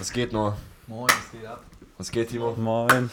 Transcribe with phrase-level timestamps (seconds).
[0.00, 0.56] Was geht nur?
[0.86, 1.62] Moin, was geht ab?
[1.98, 2.54] Was geht, Timo?
[2.56, 3.10] Moin.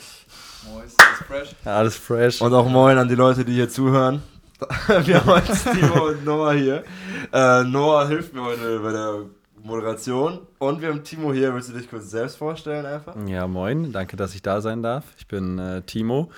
[0.71, 1.55] Moin, ist alles fresh?
[1.65, 2.41] Ja, alles fresh.
[2.41, 4.23] Und auch moin an die Leute, die hier zuhören.
[5.03, 6.83] Wir haben jetzt Timo und Noah hier.
[7.31, 9.19] Äh, Noah hilft mir heute bei der
[9.63, 10.39] Moderation.
[10.59, 11.53] Und wir haben Timo hier.
[11.53, 13.15] Willst du dich kurz selbst vorstellen einfach?
[13.27, 13.91] Ja, moin.
[13.91, 15.03] Danke, dass ich da sein darf.
[15.17, 16.31] Ich bin äh, Timo,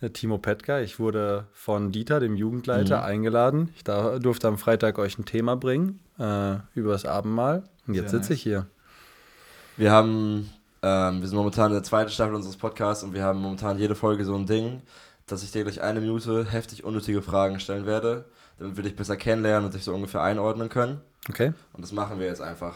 [0.00, 0.80] äh, Timo Petka.
[0.80, 3.04] Ich wurde von Dieter, dem Jugendleiter, Mhm.
[3.04, 3.68] eingeladen.
[3.76, 7.64] Ich da, durfte am Freitag euch ein Thema bringen äh, über das Abendmahl.
[7.88, 8.66] Und jetzt sitze ich hier.
[9.76, 10.50] Wir haben,
[10.82, 13.94] ähm, wir sind momentan in der zweiten Staffel unseres Podcasts und wir haben momentan jede
[13.94, 14.80] Folge so ein Ding,
[15.26, 18.24] dass ich dir gleich eine Minute heftig unnötige Fragen stellen werde,
[18.58, 21.02] damit wir dich besser kennenlernen und dich so ungefähr einordnen können.
[21.28, 21.52] Okay?
[21.74, 22.74] Und das machen wir jetzt einfach.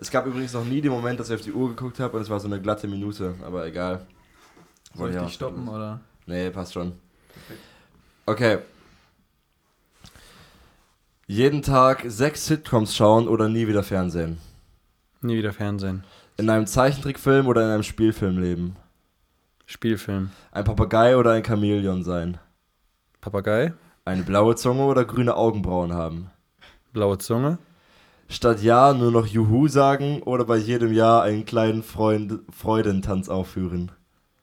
[0.00, 2.22] Es gab übrigens noch nie den Moment, dass ich auf die Uhr geguckt habe und
[2.22, 4.04] es war so eine glatte Minute, aber egal.
[4.94, 6.00] Soll ich dich stoppen oder?
[6.26, 6.92] Nee, passt schon.
[8.26, 8.58] Okay.
[11.28, 14.38] Jeden Tag sechs Sitcoms schauen oder nie wieder Fernsehen.
[15.20, 16.04] Nie wieder Fernsehen.
[16.42, 18.74] In einem Zeichentrickfilm oder in einem Spielfilm leben.
[19.64, 20.30] Spielfilm.
[20.50, 22.38] Ein Papagei oder ein Chamäleon sein.
[23.20, 23.74] Papagei.
[24.04, 26.32] Eine blaue Zunge oder grüne Augenbrauen haben.
[26.92, 27.58] Blaue Zunge.
[28.28, 33.92] Statt Ja nur noch Juhu sagen oder bei jedem Ja einen kleinen Freund Freudentanz aufführen.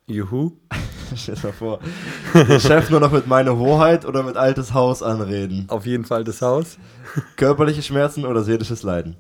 [0.08, 0.54] Juhu.
[1.18, 1.80] Stell dir mal vor.
[2.34, 5.66] Den Chef nur noch mit meine Hoheit oder mit altes Haus anreden.
[5.68, 6.78] Auf jeden Fall das Haus.
[7.36, 9.18] Körperliche Schmerzen oder seelisches Leiden.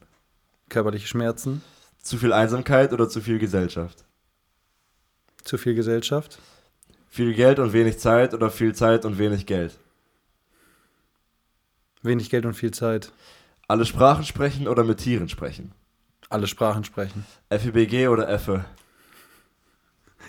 [0.70, 1.62] Körperliche Schmerzen.
[2.02, 4.06] Zu viel Einsamkeit oder zu viel Gesellschaft.
[5.44, 6.40] Zu viel Gesellschaft.
[7.10, 9.78] Viel Geld und wenig Zeit oder viel Zeit und wenig Geld.
[12.02, 13.12] Wenig Geld und viel Zeit.
[13.68, 15.74] Alle Sprachen sprechen oder mit Tieren sprechen.
[16.30, 17.26] Alle Sprachen sprechen.
[17.50, 18.66] FEBG oder Effe.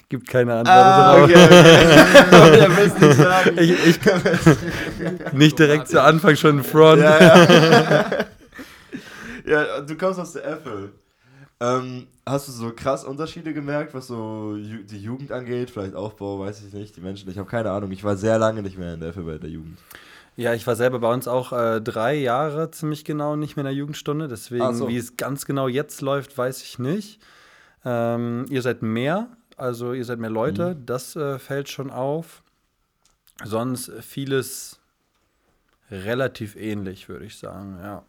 [0.09, 0.77] Gibt keine Antwort.
[0.77, 1.23] drauf.
[1.23, 2.69] okay.
[3.07, 3.59] Nicht sagen.
[3.59, 7.01] Ich, ich, nicht direkt zu Anfang schon ein Front.
[7.01, 8.11] Ja, ja.
[9.47, 10.91] ja, du kommst aus der Effe.
[11.63, 15.71] Ähm, hast du so krass Unterschiede gemerkt, was so Ju die Jugend angeht?
[15.71, 17.29] Vielleicht Aufbau, weiß ich nicht, die Menschen.
[17.31, 17.91] Ich habe keine Ahnung.
[17.93, 19.79] Ich war sehr lange nicht mehr in der bei der Jugend.
[20.37, 23.73] Ja, ich war selber bei uns auch äh, drei Jahre ziemlich genau nicht mehr in
[23.73, 24.27] der Jugendstunde.
[24.27, 24.89] Deswegen, so.
[24.89, 27.21] wie es ganz genau jetzt läuft, weiß ich nicht.
[27.85, 29.29] Ähm, ihr seid mehr,
[29.59, 30.87] also ihr seid mehr Leute, Mhm.
[30.87, 32.43] das äh, fällt schon auf.
[33.45, 34.81] Sonst vieles
[35.91, 37.79] relativ ähnlich, würde ich sagen.
[37.83, 38.05] Ja,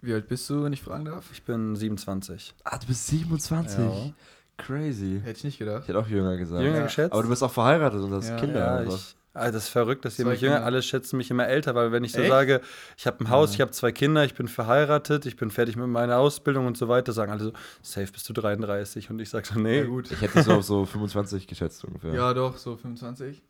[0.00, 1.24] Wie alt bist du, wenn ich fragen darf?
[1.32, 2.54] ich bin 27.
[2.64, 3.78] Ah, du bist 27.
[3.78, 4.12] Ja.
[4.58, 5.20] Crazy.
[5.22, 5.82] Hätte ich nicht gedacht.
[5.82, 6.62] Ich hätte auch jünger gesagt.
[6.62, 6.82] Jünger Ja.
[6.84, 7.12] geschätzt?
[7.12, 8.36] Aber du bist auch verheiratet und hast Ja.
[8.36, 8.60] Kinder.
[8.60, 9.16] Ja, oder ich, was?
[9.34, 12.04] ah, das ist verrückt, dass ihr mich jünger, alle schätzen mich immer älter, weil wenn
[12.04, 12.30] ich so Echt?
[12.30, 12.60] sage,
[12.96, 13.54] ich habe ein Haus, Ja.
[13.56, 16.88] ich habe zwei Kinder, ich bin verheiratet, ich bin fertig mit meiner Ausbildung und so
[16.88, 17.52] weiter, sagen alle so,
[17.82, 20.10] safe bist du 33 und ich sage so, nee, Ja, gut.
[20.10, 22.14] Ich hätte so auf so 25 geschätzt ungefähr.
[22.14, 23.42] Ja, doch, so 25.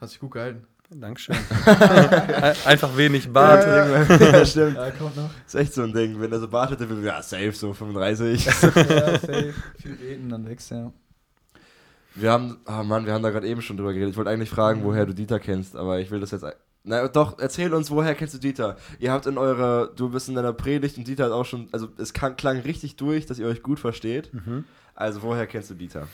[0.00, 0.66] Hast dich gut gehalten.
[0.90, 1.36] Dankeschön.
[2.64, 3.66] Einfach wenig Bart.
[4.20, 4.76] ja, stimmt.
[4.76, 5.30] Ja, kommt noch.
[5.44, 6.20] ist echt so ein Ding.
[6.20, 8.44] Wenn er so Bart hätte, würde ich, ja, safe, so 35.
[8.44, 9.54] ja, safe.
[9.80, 10.92] Viel beten, dann wächst er.
[12.14, 14.12] Wir haben, ah Mann, wir haben da gerade eben schon drüber geredet.
[14.12, 16.46] Ich wollte eigentlich fragen, woher du Dieter kennst, aber ich will das jetzt.
[16.84, 18.76] Na doch, erzähl uns, woher kennst du Dieter?
[19.00, 21.88] Ihr habt in eurer, du bist in deiner Predigt und Dieter hat auch schon, also
[21.98, 24.32] es klang, klang richtig durch, dass ihr euch gut versteht.
[24.32, 24.64] Mhm.
[24.94, 26.06] Also woher kennst du Dieter?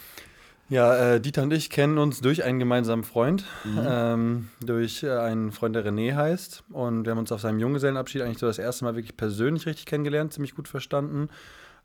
[0.72, 3.80] Ja, äh, Dieter und ich kennen uns durch einen gemeinsamen Freund, Mhm.
[3.86, 6.64] ähm, durch äh, einen Freund, der René heißt.
[6.70, 9.84] Und wir haben uns auf seinem Junggesellenabschied eigentlich so das erste Mal wirklich persönlich richtig
[9.84, 11.28] kennengelernt, ziemlich gut verstanden.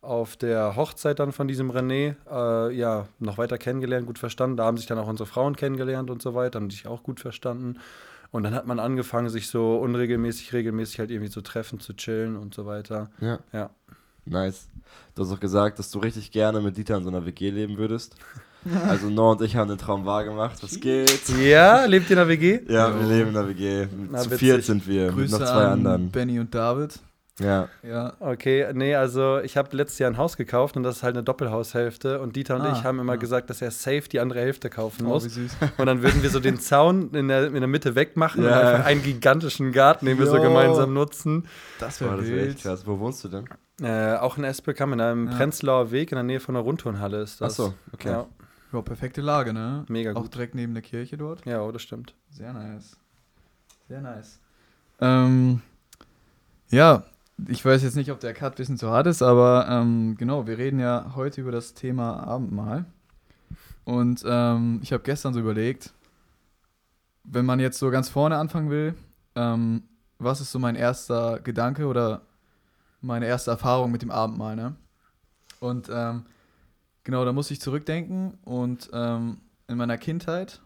[0.01, 4.55] Auf der Hochzeit dann von diesem René, äh, ja, noch weiter kennengelernt, gut verstanden.
[4.55, 7.19] Da haben sich dann auch unsere Frauen kennengelernt und so weiter, haben sich auch gut
[7.19, 7.79] verstanden.
[8.31, 12.37] Und dann hat man angefangen, sich so unregelmäßig, regelmäßig halt irgendwie zu treffen, zu chillen
[12.37, 13.09] und so weiter.
[13.19, 13.39] Ja.
[13.51, 13.69] Ja.
[14.23, 14.69] Nice.
[15.15, 17.77] Du hast auch gesagt, dass du richtig gerne mit Dieter in so einer WG leben
[17.77, 18.15] würdest.
[18.87, 20.61] Also Noah und ich haben den Traum wahrgemacht.
[20.63, 21.21] Was geht?
[21.43, 22.59] Ja, lebt ihr in der WG?
[22.67, 23.87] Ja, wir leben in der WG.
[24.11, 26.11] Na, Zu viert sind wir, Grüße mit noch zwei an anderen.
[26.11, 26.99] Benny und David.
[27.39, 27.67] Ja.
[27.87, 28.13] Ja.
[28.19, 31.23] Okay, nee, also ich habe letztes Jahr ein Haus gekauft und das ist halt eine
[31.23, 33.19] Doppelhaushälfte und Dieter und Ah, ich haben immer ja.
[33.19, 35.23] gesagt, dass er safe die andere Hälfte kaufen Oh, wie muss.
[35.25, 35.51] süß.
[35.77, 38.59] Und dann würden wir so den Zaun in der, in der Mitte wegmachen und Ja.
[38.59, 41.45] einfach einen gigantischen Garten, den wir so gemeinsam nutzen.
[41.79, 42.61] Das wäre das wäre echt wild.
[42.63, 42.87] krass.
[42.87, 43.45] Wo wohnst du denn?
[43.83, 45.35] Äh, auch in Espelkamp, in einem Ja.
[45.37, 47.59] Prenzlauer Weg in der Nähe von der Rundturnhalle ist das.
[47.59, 48.09] Achso, okay.
[48.09, 48.25] Ja,
[48.73, 49.85] Ja, perfekte Lage, ne?
[49.87, 50.35] mega Auch gut.
[50.35, 51.45] direkt neben der Kirche dort.
[51.45, 52.15] Ja, oh, das stimmt.
[52.29, 52.97] Sehr nice.
[53.87, 54.39] Sehr nice.
[54.99, 55.61] Ähm,
[56.69, 57.03] ja,
[57.47, 60.47] ich weiß jetzt nicht, ob der Cut ein bisschen zu hart ist, aber ähm, genau,
[60.47, 62.85] wir reden ja heute über das Thema Abendmahl.
[63.85, 65.93] Und ähm, ich habe gestern so überlegt,
[67.23, 68.95] wenn man jetzt so ganz vorne anfangen will,
[69.35, 69.83] ähm,
[70.19, 72.21] was ist so mein erster Gedanke oder
[73.01, 74.75] meine erste Erfahrung mit dem Abendmahl, ne?
[75.59, 76.25] Und ähm,
[77.07, 79.37] genau, da muss ich zurückdenken und ähm,
[79.69, 80.61] in meiner Kindheit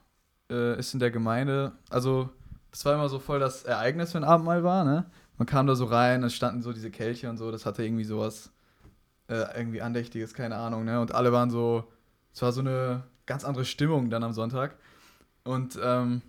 [0.49, 2.31] äh, ist in der Gemeinde, also
[2.71, 5.05] das war immer so voll das Ereignis, wenn Abendmahl war, ne?
[5.37, 8.05] Man kam da so rein, es standen so diese Kelche und so, das hatte irgendwie
[8.05, 8.51] sowas
[9.27, 10.99] äh, irgendwie Andächtiges, keine Ahnung, ne?
[10.99, 11.83] Und alle waren so,
[12.33, 14.77] es war so eine ganz andere Stimmung dann am Sonntag.
[15.43, 16.23] Und ähm,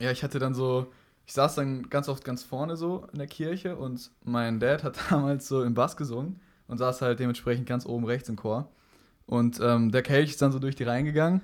[0.00, 0.92] ja, ich hatte dann so,
[1.24, 4.98] ich saß dann ganz oft ganz vorne so in der Kirche und mein Dad hat
[5.10, 8.72] damals so im Bass gesungen und saß halt dementsprechend ganz oben rechts im Chor.
[9.28, 11.42] Und ähm, der Kelch ist dann so durch die Reihen gegangen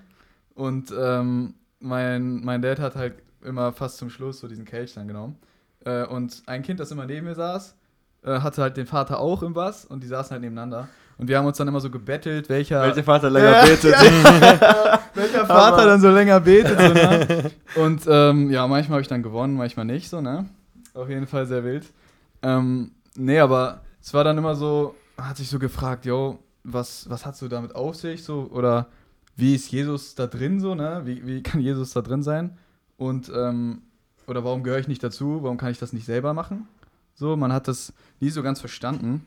[0.55, 5.07] und ähm, mein, mein Dad hat halt immer fast zum Schluss so diesen Kelch dann
[5.07, 5.37] genommen.
[5.85, 7.77] Äh, und ein Kind, das immer neben mir saß,
[8.23, 10.89] äh, hatte halt den Vater auch im Bass und die saßen halt nebeneinander.
[11.19, 13.95] Und wir haben uns dann immer so gebettelt, welcher, Welcher Vater länger Ja, betet.
[15.15, 16.81] welcher Vater dann so länger betet.
[16.81, 17.51] So, ne?
[17.77, 20.47] Und ähm, ja, manchmal habe ich dann gewonnen, manchmal nicht, so, ne?
[20.95, 21.85] Auf jeden Fall sehr wild.
[22.43, 27.25] Ähm, nee, aber es war dann immer so, hat sich so gefragt, yo, was, was
[27.27, 28.89] hast du damit auf sich, so, oder
[29.37, 31.03] wie ist Jesus da drin, so, ne?
[31.05, 32.59] Wie, wie kann Jesus da drin sein?
[32.97, 33.83] Und, ähm,
[34.27, 35.43] oder warum gehöre ich nicht dazu?
[35.43, 36.67] Warum kann ich das nicht selber machen?
[37.15, 39.27] So, man hat das nie so ganz verstanden.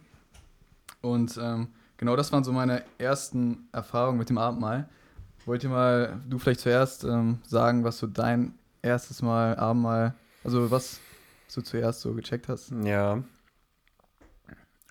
[1.02, 1.68] Und ähm,
[1.98, 4.90] genau das waren so meine ersten Erfahrungen mit dem Abendmahl.
[5.46, 10.72] Wollt ihr mal, du vielleicht zuerst ähm, sagen, was so dein erstes Mal Abendmahl, also
[10.72, 11.00] was
[11.54, 12.72] du zuerst so gecheckt hast?
[12.84, 13.24] Ja.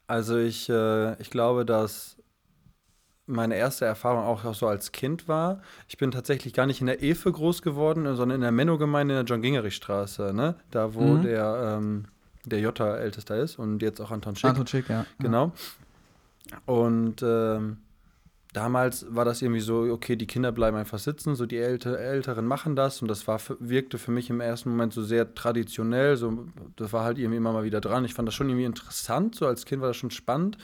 [0.06, 2.16] Also ich, äh, ich glaube, dass
[3.26, 5.60] meine erste Erfahrung auch so als Kind war.
[5.88, 9.26] Ich bin tatsächlich gar nicht in der Efe groß geworden, sondern in der Menno-Gemeinde in
[9.26, 10.54] der John-Gingerich-Straße, ne?
[10.70, 11.22] Da, wo Mhm.
[11.22, 12.04] der, ähm,
[12.44, 14.50] der Jota ältester ist und jetzt auch Anton Schick.
[14.50, 15.04] Anton Schick, ja.
[15.18, 15.52] Genau.
[16.64, 17.78] Und ähm,
[18.52, 22.46] damals war das irgendwie so, okay, die Kinder bleiben einfach sitzen, so die Älte, Älteren
[22.46, 26.46] machen das und das war, wirkte für mich im ersten Moment so sehr traditionell, so,
[26.76, 28.04] das war halt irgendwie immer mal wieder dran.
[28.04, 30.56] Ich fand das schon irgendwie interessant, so als Kind war das schon spannend,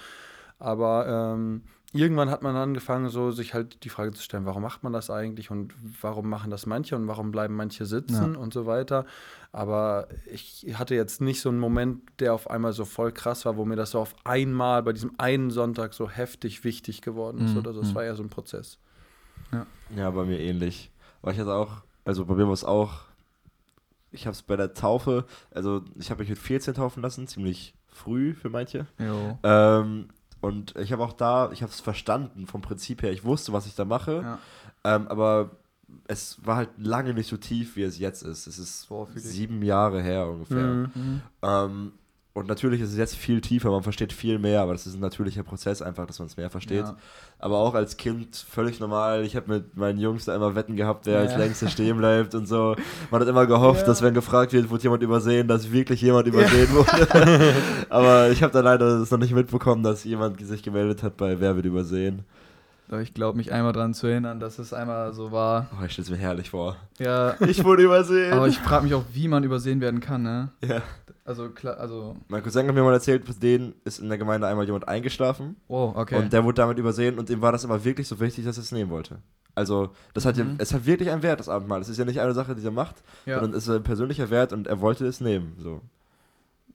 [0.60, 1.62] aber ähm,
[1.92, 5.10] irgendwann hat man angefangen, so sich halt die Frage zu stellen, warum macht man das
[5.10, 8.38] eigentlich und warum machen das manche und warum bleiben manche sitzen Ja.
[8.40, 9.04] und so weiter.
[9.52, 13.56] Aber ich hatte jetzt nicht so einen Moment, der auf einmal so voll krass war,
[13.56, 17.52] wo mir das so auf einmal bei diesem einen Sonntag so heftig wichtig geworden ist.
[17.52, 17.80] Mhm, Oder so.
[17.80, 17.94] Das mhm.
[17.96, 18.78] war eher so ein Prozess.
[19.94, 20.90] Ja, bei mir ähnlich.
[21.20, 23.02] Aber ich hatte auch, also bei mir war es auch,
[24.10, 27.74] ich habe es bei der Taufe, also ich habe mich mit 14 taufen lassen, ziemlich
[27.88, 28.86] früh für manche.
[28.98, 29.38] Jo.
[29.42, 30.08] Ähm,
[30.42, 33.12] und ich habe auch da, ich habe es verstanden vom Prinzip her.
[33.12, 34.38] Ich wusste, was ich da mache, Ja.
[34.84, 35.50] ähm, aber
[36.08, 38.46] es war halt lange nicht so tief, wie es jetzt ist.
[38.46, 40.88] Es ist Boah, sieben Jahre her ungefähr.
[40.94, 41.22] Mhm.
[41.42, 41.92] Ähm,
[42.34, 45.00] und natürlich ist es jetzt viel tiefer, man versteht viel mehr, aber das ist ein
[45.00, 46.84] natürlicher Prozess einfach, dass man es mehr versteht.
[46.84, 46.96] Ja.
[47.38, 49.24] Aber auch als Kind völlig normal.
[49.24, 51.38] Ich habe mit meinen Jungs da immer Wetten gehabt, wer als Ja.
[51.38, 52.74] längster stehen bleibt und so.
[53.10, 53.86] Man hat immer gehofft, Ja.
[53.86, 57.52] dass wenn gefragt wird, wurde jemand übersehen, dass wirklich jemand übersehen wurde.
[57.90, 61.38] Aber ich habe da leider das noch nicht mitbekommen, dass jemand sich gemeldet hat bei
[61.40, 62.24] Wer wird übersehen.
[62.92, 65.66] Aber ich glaube, mich einmal daran zu erinnern, dass es einmal so war.
[65.80, 66.76] Oh, ich stelle es mir herrlich vor.
[66.98, 68.32] Ja, Ich wurde übersehen.
[68.34, 70.50] aber ich frage mich auch, wie man übersehen werden kann, ne?
[70.62, 70.82] ja.
[71.24, 74.46] Also, klar, also, Mein Cousin hat mir mal erzählt, für den ist in der Gemeinde
[74.48, 75.56] einmal jemand eingeschlafen.
[75.68, 76.16] oh, okay.
[76.16, 78.62] Und der wurde damit übersehen und ihm war das aber wirklich so wichtig, dass er
[78.64, 79.18] es nehmen wollte.
[79.54, 80.56] Also, das hat ja, Mhm.
[80.58, 81.80] es hat wirklich einen Wert, das Abendmahl.
[81.80, 84.30] Es ist ja nicht eine Sache, die er macht, ja, sondern es ist ein persönlicher
[84.30, 85.54] Wert und er wollte es nehmen.
[85.58, 85.80] So.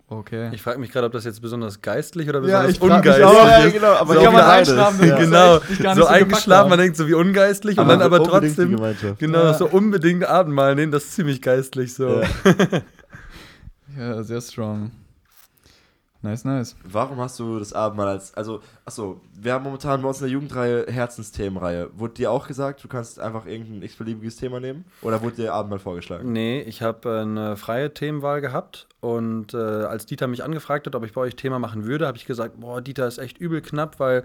[0.08, 0.50] Okay.
[0.54, 2.96] Ich frage mich gerade, ob das jetzt besonders geistlich oder Ja, besonders ich frag mich
[2.98, 3.48] ungeistlich auch.
[3.48, 3.74] Ja, ist.
[3.74, 5.18] genau, aber So ich kann man einschlafen, Ja.
[5.18, 8.78] Genau, so nicht so eingeschlafen, man denkt so wie ungeistlich und Aber dann aber trotzdem,
[9.20, 9.54] genau, Ja.
[9.54, 12.22] so unbedingt Abendmahl nehmen, das ist ziemlich geistlich so.
[12.22, 12.28] Ja.
[13.98, 14.92] Ja, sehr strong.
[16.22, 16.76] Nice, nice.
[16.84, 20.32] Warum hast du das Abendmahl als, also, achso, wir haben momentan bei uns in der
[20.32, 21.90] Jugendreihe Herzensthemenreihe.
[21.94, 24.86] Wurde dir auch gesagt, du kannst einfach irgendein x-beliebiges Thema nehmen?
[25.02, 26.32] Oder wurde dir Abendmahl vorgeschlagen?
[26.32, 31.06] Nee, ich habe eine freie Themenwahl gehabt und äh, als Dieter mich angefragt hat, ob
[31.06, 34.00] ich bei euch Thema machen würde, habe ich gesagt, boah, Dieter ist echt übel knapp,
[34.00, 34.24] weil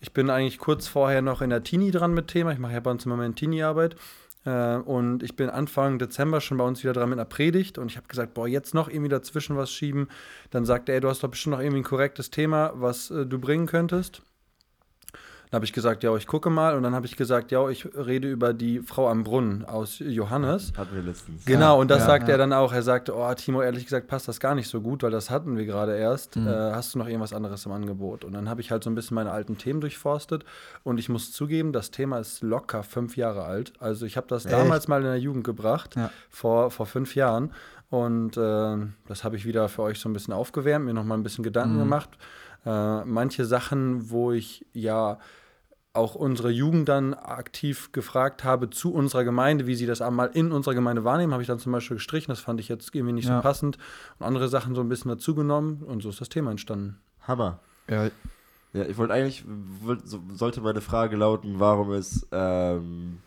[0.00, 2.52] ich bin eigentlich kurz vorher noch in der Teenie dran mit Thema.
[2.52, 3.96] Ich mache ja bei uns im Moment Teenie-Arbeit.
[4.44, 7.90] Äh, und ich bin Anfang Dezember schon bei uns wieder dran mit einer Predigt und
[7.90, 10.08] ich habe gesagt, boah, jetzt noch irgendwie dazwischen was schieben.
[10.50, 13.38] Dann sagt er, du hast doch bestimmt noch irgendwie ein korrektes Thema, was äh, du
[13.38, 14.22] bringen könntest.
[15.50, 16.76] Dann habe ich gesagt, ja, ich gucke mal.
[16.76, 20.72] Und dann habe ich gesagt, ja, ich rede über die Frau am Brunnen aus Johannes.
[20.76, 21.44] Hatten wir letztens.
[21.46, 22.32] Genau, und das ja, sagt ja.
[22.34, 22.72] er dann auch.
[22.72, 25.56] Er sagte, oh, Timo, ehrlich gesagt passt das gar nicht so gut, weil das hatten
[25.56, 26.36] wir gerade erst.
[26.36, 26.46] Mhm.
[26.48, 28.24] Äh, hast du noch irgendwas anderes im Angebot?
[28.24, 30.44] Und dann habe ich halt so ein bisschen meine alten Themen durchforstet.
[30.84, 33.72] Und ich muss zugeben, das Thema ist locker fünf Jahre alt.
[33.80, 34.52] Also ich habe das Echt?
[34.54, 36.10] damals mal in der Jugend gebracht, Ja.
[36.30, 37.52] vor, vor fünf Jahren.
[37.90, 38.76] Und äh,
[39.06, 41.76] das habe ich wieder für euch so ein bisschen aufgewärmt, mir nochmal ein bisschen Gedanken
[41.76, 41.80] Mhm.
[41.80, 42.10] gemacht.
[42.66, 45.18] Äh, manche Sachen, wo ich ja
[45.98, 50.52] auch unsere Jugend dann aktiv gefragt habe zu unserer Gemeinde, wie sie das einmal in
[50.52, 52.30] unserer Gemeinde wahrnehmen, habe ich dann zum Beispiel gestrichen.
[52.32, 53.36] Das fand ich jetzt irgendwie nicht Ja.
[53.36, 53.76] so passend.
[54.18, 56.98] Und andere Sachen so ein bisschen dazugenommen und so ist das Thema entstanden.
[57.26, 57.60] Hammer.
[57.90, 58.08] Ja,
[58.72, 59.44] Ja, ich wollte eigentlich,
[60.34, 63.18] sollte meine Frage lauten, warum ist ähm,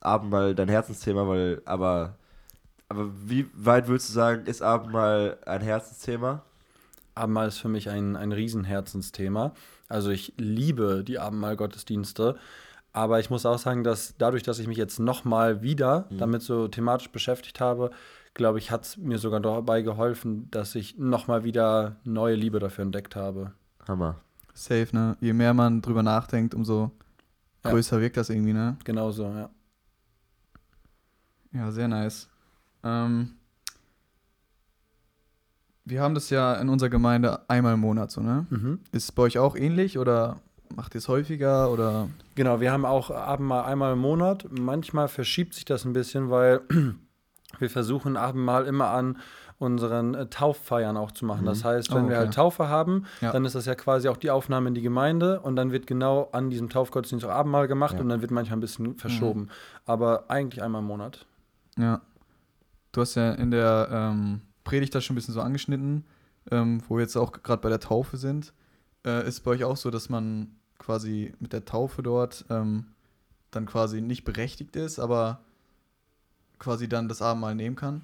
[0.00, 2.16] Abendmahl dein Herzensthema, weil, aber,
[2.88, 6.42] aber wie weit würdest du sagen, ist Abendmahl ein Herzensthema?
[7.14, 9.52] Abendmahl ist für mich ein, ein Riesenherzensthema.
[9.90, 12.36] Also ich liebe die Abendmahl-Gottesdienste.
[12.92, 16.18] Aber ich muss auch sagen, dass dadurch, dass ich mich jetzt nochmal wieder Mhm.
[16.18, 17.90] damit so thematisch beschäftigt habe,
[18.34, 22.82] glaube ich, hat es mir sogar dabei geholfen, dass ich nochmal wieder neue Liebe dafür
[22.84, 23.52] entdeckt habe.
[23.86, 24.16] Hammer.
[24.54, 25.16] Safe, ne?
[25.20, 26.90] Je mehr man drüber nachdenkt, umso
[27.64, 27.70] Ja.
[27.70, 28.76] größer wirkt das irgendwie, ne?
[28.84, 29.50] Genauso, ja.
[31.52, 32.28] Ja, sehr nice.
[32.84, 33.32] Ähm,
[35.84, 38.46] wir haben das ja in unserer Gemeinde einmal im Monat, so, ne?
[38.50, 38.80] Mhm.
[38.92, 40.36] Ist es bei euch auch ähnlich oder
[40.74, 42.08] macht ihr es häufiger oder?
[42.34, 44.46] Genau, wir haben auch Abendmahl einmal im Monat.
[44.50, 46.60] Manchmal verschiebt sich das ein bisschen, weil
[47.58, 49.18] wir versuchen Abendmahl immer an
[49.58, 51.44] unseren äh, Tauffeiern auch zu machen.
[51.44, 52.24] Das heißt, wenn Oh, wir okay.
[52.26, 53.30] halt Taufe haben, Ja.
[53.32, 56.30] dann ist das ja quasi auch die Aufnahme in die Gemeinde und dann wird genau
[56.32, 58.00] an diesem Taufgottesdienst auch Abendmahl gemacht Ja.
[58.00, 59.48] und dann wird manchmal ein bisschen verschoben.
[59.84, 61.26] Aber eigentlich einmal im Monat.
[61.76, 62.00] Ja.
[62.92, 66.04] Du hast ja in der ähm, Predigt das schon ein bisschen so angeschnitten,
[66.50, 68.52] ähm, wo wir jetzt auch gerade bei der Taufe sind.
[69.04, 70.48] Äh, ist bei euch auch so, dass man
[70.78, 72.86] quasi mit der Taufe dort ähm,
[73.50, 75.40] dann quasi nicht berechtigt ist, aber
[76.58, 78.02] quasi dann das Abendmahl nehmen kann?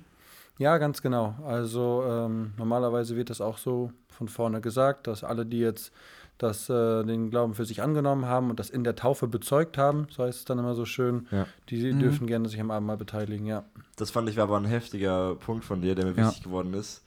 [0.59, 1.37] Ja, ganz genau.
[1.45, 5.93] Also ähm, normalerweise wird das auch so von vorne gesagt, dass alle, die jetzt
[6.39, 10.07] das, äh, den Glauben für sich angenommen haben und das in der Taufe bezeugt haben,
[10.11, 11.47] so heißt es dann immer so schön, Ja.
[11.71, 11.99] die Mhm.
[12.01, 13.65] dürfen gerne sich am Abendmahl beteiligen, ja.
[13.97, 16.27] Das fand ich war aber ein heftiger Punkt von dir, der mir Ja.
[16.29, 17.03] wichtig geworden ist.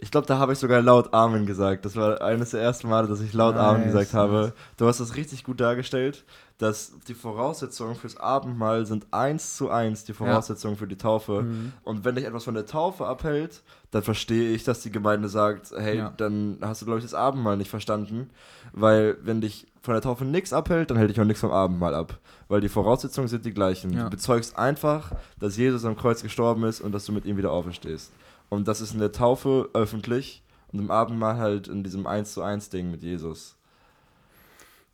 [0.00, 1.84] Ich glaube, da habe ich sogar laut Amen gesagt.
[1.84, 4.32] Das war eines der ersten Male, dass ich laut Amen Nice, gesagt habe.
[4.40, 4.52] nice.
[4.76, 6.24] Du hast das richtig gut dargestellt,
[6.58, 11.42] dass die Voraussetzungen fürs Abendmahl sind eins zu eins die Voraussetzungen für die Taufe.
[11.42, 11.72] Mhm.
[11.82, 15.72] Und wenn dich etwas von der Taufe abhält, dann verstehe ich, dass die Gemeinde sagt,
[15.76, 16.12] hey, Ja.
[16.16, 18.30] dann hast du, glaube ich, das Abendmahl nicht verstanden.
[18.72, 21.94] Weil wenn dich von der Taufe nichts abhält, dann hält dich auch nichts vom Abendmahl
[21.94, 22.18] ab.
[22.48, 23.92] Weil die Voraussetzungen sind die gleichen.
[23.92, 24.04] Ja.
[24.04, 27.50] Du bezeugst einfach, dass Jesus am Kreuz gestorben ist und dass du mit ihm wieder
[27.52, 28.12] auferstehst.
[28.48, 32.42] Und das ist in der Taufe öffentlich und im Abendmahl halt in diesem 1 zu
[32.42, 33.56] 1 Ding mit Jesus.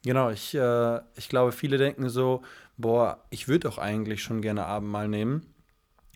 [0.04, 2.42] Genau, ich, äh, ich glaube, viele denken so,
[2.76, 5.46] boah, ich würde doch eigentlich schon gerne Abendmahl nehmen,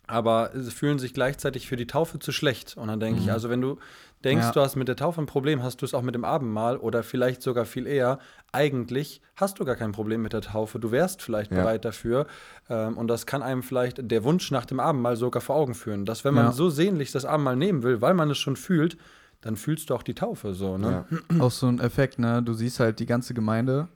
[0.07, 2.76] aber sie fühlen sich gleichzeitig für die Taufe zu schlecht.
[2.76, 3.33] Und dann denke ich, Mhm.
[3.33, 3.78] also wenn du
[4.25, 4.52] denkst, Ja.
[4.52, 7.02] du hast mit der Taufe ein Problem, hast du es auch mit dem Abendmahl oder
[7.02, 8.18] vielleicht sogar viel eher.
[8.52, 10.78] Eigentlich hast du gar kein Problem mit der Taufe.
[10.80, 11.58] Du wärst vielleicht Ja.
[11.58, 12.26] bereit dafür.
[12.68, 16.04] Ähm, und das kann einem vielleicht der Wunsch nach dem Abendmahl sogar vor Augen führen.
[16.04, 16.52] Dass wenn man Ja.
[16.52, 18.96] so sehnlich das Abendmahl nehmen will, weil man es schon fühlt,
[19.40, 20.78] dann fühlst du auch die Taufe so.
[20.78, 21.04] Ne?
[21.40, 22.42] Auch so ein Effekt, ne?
[22.42, 23.87] Du siehst halt die ganze Gemeinde,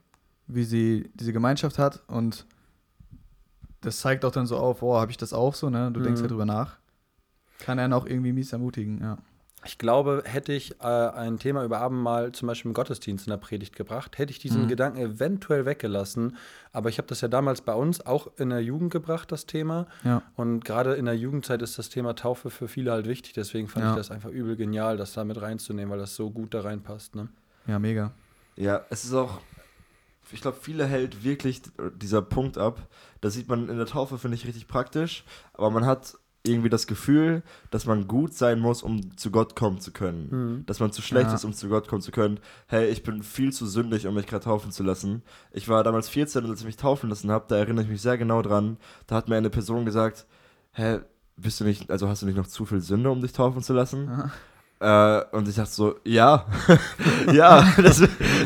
[0.47, 2.45] wie sie diese Gemeinschaft hat und
[3.81, 5.91] das zeigt auch dann so auf, oh, habe ich das auch so, ne?
[5.91, 6.25] Du denkst Mhm.
[6.25, 6.77] ja drüber nach.
[7.59, 9.17] Kann einen auch irgendwie mies ermutigen, ja.
[9.65, 13.37] Ich glaube, hätte ich äh, ein Thema über Abendmahl zum Beispiel im Gottesdienst in der
[13.37, 14.67] Predigt gebracht, hätte ich diesen Mhm.
[14.67, 16.35] Gedanken eventuell weggelassen.
[16.71, 19.87] Aber ich habe das ja damals bei uns auch in der Jugend gebracht, das Thema.
[20.03, 20.21] Ja.
[20.35, 23.33] Und gerade in der Jugendzeit ist das Thema Taufe für viele halt wichtig.
[23.33, 23.91] Deswegen fand Ja.
[23.91, 27.15] ich das einfach übel genial, das da mit reinzunehmen, weil das so gut da reinpasst.
[27.15, 27.29] Ne?
[27.67, 28.11] Ja, mega.
[28.55, 29.39] Ja, es ist auch,
[30.31, 31.61] ich glaube, viele hält wirklich
[31.95, 32.87] dieser Punkt ab.
[33.21, 35.23] Das sieht man in der Taufe, finde ich, richtig praktisch.
[35.53, 39.79] Aber man hat irgendwie das Gefühl, dass man gut sein muss, um zu Gott kommen
[39.79, 40.27] zu können.
[40.29, 40.65] Mhm.
[40.65, 41.35] Dass man zu schlecht Ja.
[41.35, 42.39] ist, um zu Gott kommen zu können.
[42.67, 45.23] Hey, ich bin viel zu sündig, um mich gerade taufen zu lassen.
[45.51, 48.01] Ich war damals 14 und als ich mich taufen lassen habe, da erinnere ich mich
[48.01, 48.77] sehr genau dran.
[49.07, 50.25] Da hat mir eine Person gesagt,
[50.73, 50.99] hä,
[51.37, 53.73] bist du nicht, also hast du nicht noch zu viel Sünde, um dich taufen zu
[53.73, 54.09] lassen?
[54.09, 55.21] Aha.
[55.31, 56.45] Äh, und ich dachte so, ja,
[57.31, 57.65] ja,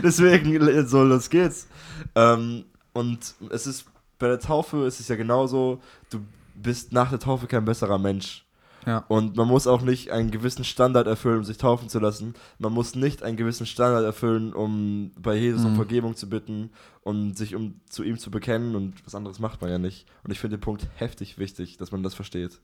[0.04, 1.68] deswegen, so, los geht's.
[2.16, 3.86] Ähm, und es ist,
[4.20, 6.20] bei der Taufe ist es ja genauso, du
[6.62, 8.44] bist nach der Taufe kein besserer Mensch.
[8.86, 9.00] Ja.
[9.10, 12.36] Und man muss auch nicht einen gewissen Standard erfüllen, um sich taufen zu lassen.
[12.58, 15.76] Man muss nicht einen gewissen Standard erfüllen, um bei Jesus um Mhm.
[15.76, 16.70] Vergebung zu bitten
[17.02, 20.06] und sich um zu ihm zu bekennen und was anderes macht man ja nicht.
[20.24, 22.60] Und ich finde den Punkt heftig wichtig, dass man das versteht.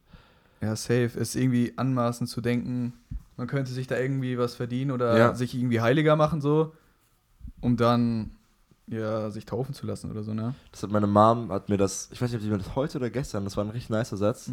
[0.62, 1.12] Ja, safe.
[1.20, 2.94] Ist irgendwie anmaßend zu denken,
[3.36, 5.36] man könnte sich da irgendwie was verdienen oder Ja.
[5.36, 6.74] sich irgendwie heiliger machen, so,
[7.60, 8.32] um dann
[8.88, 10.54] ja, sich taufen zu lassen oder so, ne?
[10.72, 12.98] Das hat meine Mom, hat mir das, ich weiß nicht, ob die mir das heute
[12.98, 14.52] oder gestern, das war ein richtig nicer Satz,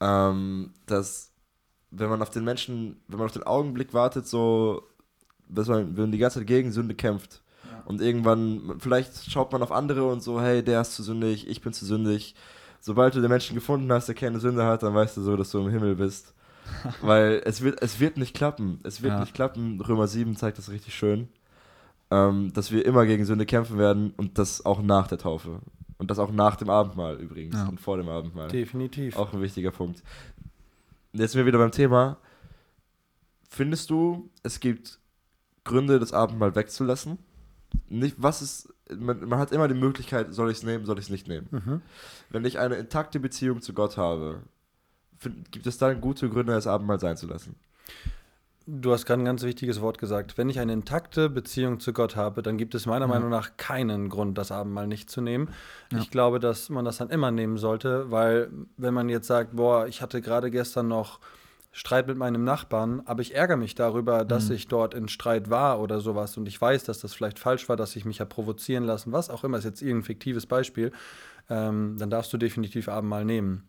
[0.00, 1.32] ähm, dass
[1.90, 4.82] wenn man auf den Menschen, wenn man auf den Augenblick wartet, so,
[5.48, 7.82] dass man, wenn man die ganze Zeit gegen Sünde kämpft Ja.
[7.84, 11.60] und irgendwann, vielleicht schaut man auf andere und so, hey, der ist zu sündig, ich
[11.60, 12.34] bin zu sündig.
[12.80, 15.50] Sobald du den Menschen gefunden hast, der keine Sünde hat, dann weißt du so, dass
[15.50, 16.34] du im Himmel bist.
[17.02, 18.80] Weil es wird, es wird nicht klappen.
[18.84, 19.20] Es wird Ja.
[19.20, 19.80] nicht klappen.
[19.80, 21.28] Römer 7 zeigt das richtig schön.
[22.12, 25.60] Ähm, dass wir immer gegen Sünde kämpfen werden und das auch nach der Taufe.
[25.96, 27.68] Und das auch nach dem Abendmahl übrigens Ja.
[27.68, 28.48] und vor dem Abendmahl.
[28.48, 29.16] Definitiv.
[29.16, 30.02] Auch ein wichtiger Punkt.
[31.14, 32.18] Jetzt sind wir wieder beim Thema.
[33.48, 34.98] Findest du, es gibt
[35.64, 37.18] Gründe, das Abendmahl wegzulassen?
[37.88, 41.06] Nicht, was ist, man, man hat immer die Möglichkeit, soll ich es nehmen, soll ich
[41.06, 41.46] es nicht nehmen.
[41.50, 41.82] Mhm.
[42.28, 44.42] Wenn ich eine intakte Beziehung zu Gott habe,
[45.16, 47.56] find, gibt es dann gute Gründe, das Abendmahl sein zu lassen?
[48.66, 50.38] Du hast gerade ein ganz wichtiges Wort gesagt.
[50.38, 53.12] Wenn ich eine intakte Beziehung zu Gott habe, dann gibt es meiner Ja.
[53.12, 55.48] Meinung nach keinen Grund, das Abendmahl nicht zu nehmen.
[55.90, 55.98] Ja.
[55.98, 59.86] Ich glaube, dass man das dann immer nehmen sollte, weil wenn man jetzt sagt, boah,
[59.86, 61.18] ich hatte gerade gestern noch
[61.72, 64.54] Streit mit meinem Nachbarn, aber ich ärgere mich darüber, dass Mhm.
[64.56, 67.76] ich dort in Streit war oder sowas und ich weiß, dass das vielleicht falsch war,
[67.76, 70.92] dass ich mich habe provozieren lassen, was auch immer, ist jetzt irgendein fiktives Beispiel,
[71.48, 73.66] ähm, dann darfst du definitiv Abendmahl nehmen.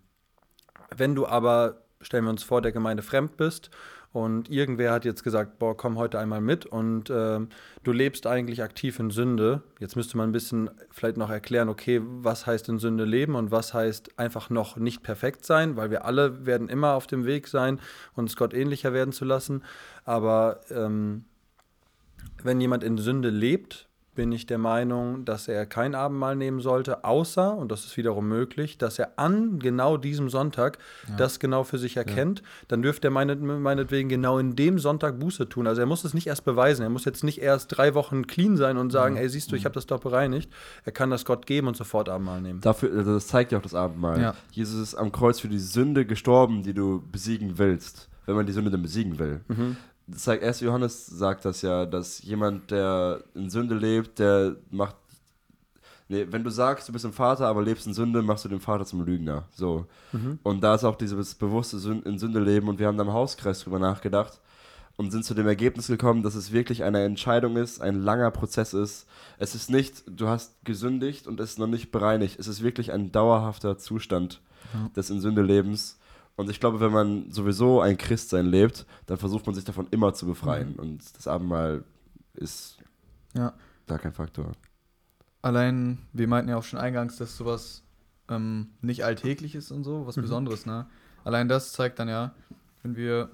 [0.95, 3.69] Wenn du aber, stellen wir uns vor, der Gemeinde fremd bist
[4.13, 7.49] und irgendwer hat jetzt gesagt, boah, komm heute einmal mit und ähm,
[7.83, 9.63] du lebst eigentlich aktiv in Sünde.
[9.79, 13.49] Jetzt müsste man ein bisschen vielleicht noch erklären, okay, was heißt in Sünde leben und
[13.49, 17.47] was heißt einfach noch nicht perfekt sein, weil wir alle werden immer auf dem Weg
[17.47, 17.79] sein,
[18.13, 19.63] uns Gott ähnlicher werden zu lassen.
[20.05, 21.25] Aber ähm,
[22.43, 27.03] wenn jemand in Sünde lebt, bin ich der Meinung, dass er kein Abendmahl nehmen sollte,
[27.03, 30.77] außer, und das ist wiederum möglich, dass er an genau diesem Sonntag
[31.09, 31.15] Ja.
[31.17, 32.43] das genau für sich erkennt.
[32.67, 35.65] Dann dürfte er meinet, meinetwegen genau in dem Sonntag Buße tun.
[35.67, 36.83] Also er muss es nicht erst beweisen.
[36.83, 39.21] Er muss jetzt nicht erst drei Wochen clean sein und sagen, Mhm.
[39.21, 40.51] ey, siehst du, ich habe das doch bereinigt.
[40.85, 42.61] Er kann das Gott geben und sofort Abendmahl nehmen.
[42.61, 44.21] Dafür, also das zeigt ja auch das Abendmahl.
[44.21, 44.35] Ja.
[44.51, 48.51] Jesus ist am Kreuz für die Sünde gestorben, die du besiegen willst, wenn man die
[48.53, 49.41] Sünde dann besiegen will.
[49.47, 49.77] Mhm.
[50.07, 50.59] Das zeigt, 1.
[50.61, 54.95] Johannes sagt das ja, dass jemand, der in Sünde lebt, der macht.
[56.09, 58.59] Nee, wenn du sagst, du bist ein Vater, aber lebst in Sünde, machst du den
[58.59, 59.45] Vater zum Lügner.
[59.55, 59.85] So.
[60.11, 60.39] Mhm.
[60.43, 63.13] Und da ist auch dieses bewusste Sün in Sünde leben und wir haben da im
[63.13, 64.41] Hauskreis drüber nachgedacht
[64.97, 68.73] und sind zu dem Ergebnis gekommen, dass es wirklich eine Entscheidung ist, ein langer Prozess
[68.73, 69.07] ist.
[69.39, 72.37] Es ist nicht, du hast gesündigt und es ist noch nicht bereinigt.
[72.37, 74.41] Es ist wirklich ein dauerhafter Zustand
[74.73, 74.89] Ja.
[74.95, 75.97] des in Sünde Lebens.
[76.35, 80.13] Und ich glaube, wenn man sowieso ein Christsein lebt, dann versucht man sich davon immer
[80.13, 80.75] zu befreien.
[80.75, 81.83] Und das Abendmahl
[82.33, 82.77] ist
[83.33, 83.53] Ja.
[83.85, 84.51] da kein Faktor.
[85.43, 87.83] Allein, wir meinten ja auch schon eingangs, dass sowas
[88.29, 90.21] ähm, nicht alltäglich ist und so, was Mhm.
[90.21, 90.87] Besonderes, ne?
[91.25, 92.33] Allein das zeigt dann ja,
[92.81, 93.29] wenn wir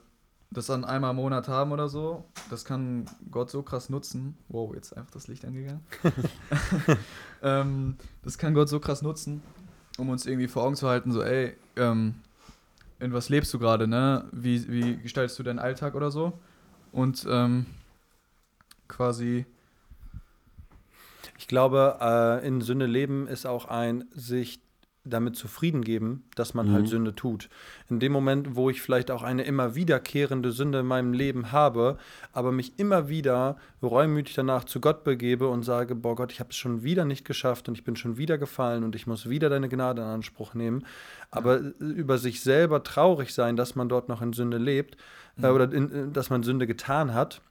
[0.51, 4.35] das dann einmal im Monat haben oder so, das kann Gott so krass nutzen.
[4.47, 5.81] Wow, jetzt einfach das Licht angegangen.
[7.43, 9.41] ähm, das kann Gott so krass nutzen,
[9.97, 12.15] um uns irgendwie vor Augen zu halten, so, ey, ähm,
[12.99, 14.27] in was lebst du gerade, ne?
[14.31, 16.39] Wie, wie gestaltest du deinen Alltag oder so?
[16.91, 17.65] Und ähm,
[18.87, 19.45] quasi,
[21.39, 24.59] Ich glaube, äh, in Sünde leben ist auch ein sich
[25.05, 26.73] damit zufrieden geben, dass man Mhm.
[26.73, 27.49] halt Sünde tut.
[27.89, 31.97] In dem Moment, wo ich vielleicht auch eine immer wiederkehrende Sünde in meinem Leben habe,
[32.33, 36.49] aber mich immer wieder reumütig danach zu Gott begebe und sage, boah Gott, ich habe
[36.49, 39.49] es schon wieder nicht geschafft und ich bin schon wieder gefallen und ich muss wieder
[39.49, 40.85] deine Gnade in Anspruch nehmen.
[41.31, 44.95] Aber äh, über sich selber traurig sein, dass man dort noch in Sünde lebt
[45.37, 45.55] äh, Mhm.
[45.55, 47.41] oder in, äh, dass man Sünde getan hat,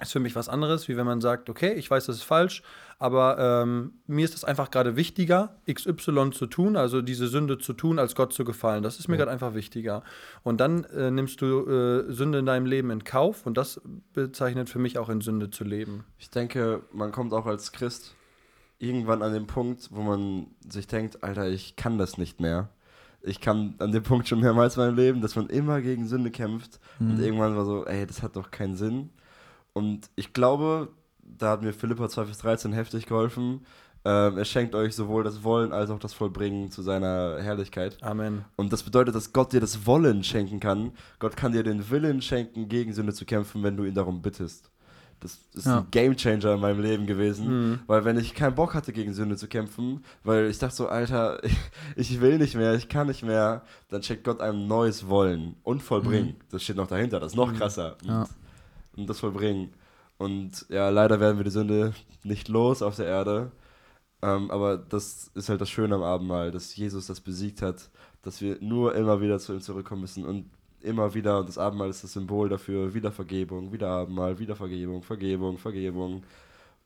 [0.00, 2.62] ist für mich was anderes, wie wenn man sagt, okay, ich weiß, das ist falsch,
[2.98, 7.72] aber ähm, mir ist es einfach gerade wichtiger, XY zu tun, also diese Sünde zu
[7.74, 8.82] tun, als Gott zu gefallen.
[8.82, 9.18] Das ist mir Ja.
[9.24, 10.02] gerade einfach wichtiger.
[10.42, 13.80] Und dann äh, nimmst du äh, Sünde in deinem Leben in Kauf und das
[14.14, 16.04] bezeichnet für mich auch in Sünde zu leben.
[16.18, 18.14] Ich denke, man kommt auch als Christ
[18.78, 22.70] irgendwann an den Punkt, wo man sich denkt, Alter, ich kann das nicht mehr.
[23.20, 26.30] Ich kann an dem Punkt schon mehrmals in meinem Leben, dass man immer gegen Sünde
[26.32, 26.80] kämpft.
[26.98, 27.22] Und Mhm.
[27.22, 29.10] irgendwann war so, ey, das hat doch keinen Sinn.
[29.72, 30.88] Und ich glaube,
[31.22, 33.64] da hat mir Philippa 2 bis 13 heftig geholfen.
[34.04, 38.02] Ähm, er schenkt euch sowohl das Wollen als auch das Vollbringen zu seiner Herrlichkeit.
[38.02, 38.44] Amen.
[38.56, 40.90] Und das bedeutet, dass Gott dir das Wollen schenken kann.
[41.20, 44.70] Gott kann dir den Willen schenken, gegen Sünde zu kämpfen, wenn du ihn darum bittest.
[45.20, 45.78] Das ist Ja.
[45.78, 47.46] ein Gamechanger in meinem Leben gewesen.
[47.70, 47.78] Mhm.
[47.86, 51.40] Weil wenn ich keinen Bock hatte, gegen Sünde zu kämpfen, weil ich dachte so, Alter,
[51.44, 55.54] ich, ich will nicht mehr, ich kann nicht mehr, dann schenkt Gott einem neues Wollen
[55.62, 56.34] und Vollbringen.
[56.50, 57.56] Das steht noch dahinter, das ist noch Mhm.
[57.56, 57.96] krasser.
[58.02, 58.26] Ja.
[58.96, 59.72] Und das Vollbringen.
[60.18, 63.50] Und ja, leider werden wir die Sünde nicht los auf der Erde.
[64.22, 67.90] Ähm, aber das ist halt das Schöne am Abendmahl, dass Jesus das besiegt hat,
[68.22, 70.48] dass wir nur immer wieder zu ihm zurückkommen müssen und
[70.80, 75.02] immer wieder, und das Abendmahl ist das Symbol dafür, wieder Vergebung, wieder Abendmahl, wieder Vergebung,
[75.02, 76.22] Vergebung, Vergebung.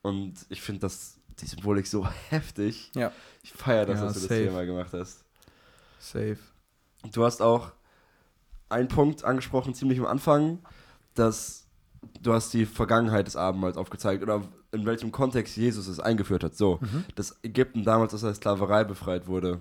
[0.02, 2.90] Und ich finde das, die Symbolik so heftig.
[2.94, 3.12] Ja.
[3.42, 4.42] Ich feiere das, Ja, dass du das safe.
[4.42, 5.24] hier mal gemacht hast.
[5.98, 6.38] safe.
[7.12, 7.72] Du hast auch
[8.70, 10.58] einen Punkt angesprochen, ziemlich am Anfang,
[11.14, 11.65] dass
[12.22, 16.56] du hast die Vergangenheit des Abendmahls aufgezeigt oder in welchem Kontext Jesus es eingeführt hat.
[16.56, 17.04] So, Mhm.
[17.14, 19.60] dass Ägypten damals aus der Sklaverei befreit wurde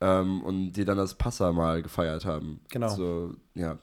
[0.00, 2.60] ähm, und die dann das Passamal gefeiert haben.
[2.70, 2.88] Genau.
[2.88, 3.78] So, ja,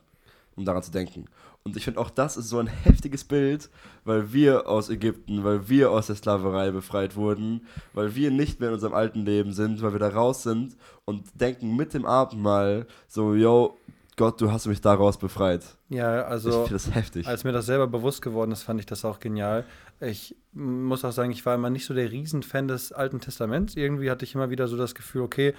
[0.55, 1.25] um daran zu denken.
[1.65, 3.69] Und ich finde auch das ist so ein heftiges Bild,
[4.03, 8.67] weil wir aus Ägypten, weil wir aus der Sklaverei befreit wurden, weil wir nicht mehr
[8.69, 10.75] in unserem alten Leben sind, weil wir da raus sind
[11.05, 13.77] und denken mit dem Abendmahl so, yo,
[14.15, 15.63] Gott, du hast mich daraus befreit.
[15.89, 17.27] Ja, ich also finde das heftig.
[17.27, 19.65] Als mir das selber bewusst geworden ist, fand ich das auch genial.
[19.99, 23.75] Ich muss auch sagen, ich war immer nicht so der Riesenfan des Alten Testaments.
[23.75, 25.53] Irgendwie hatte ich immer wieder so das Gefühl, okay,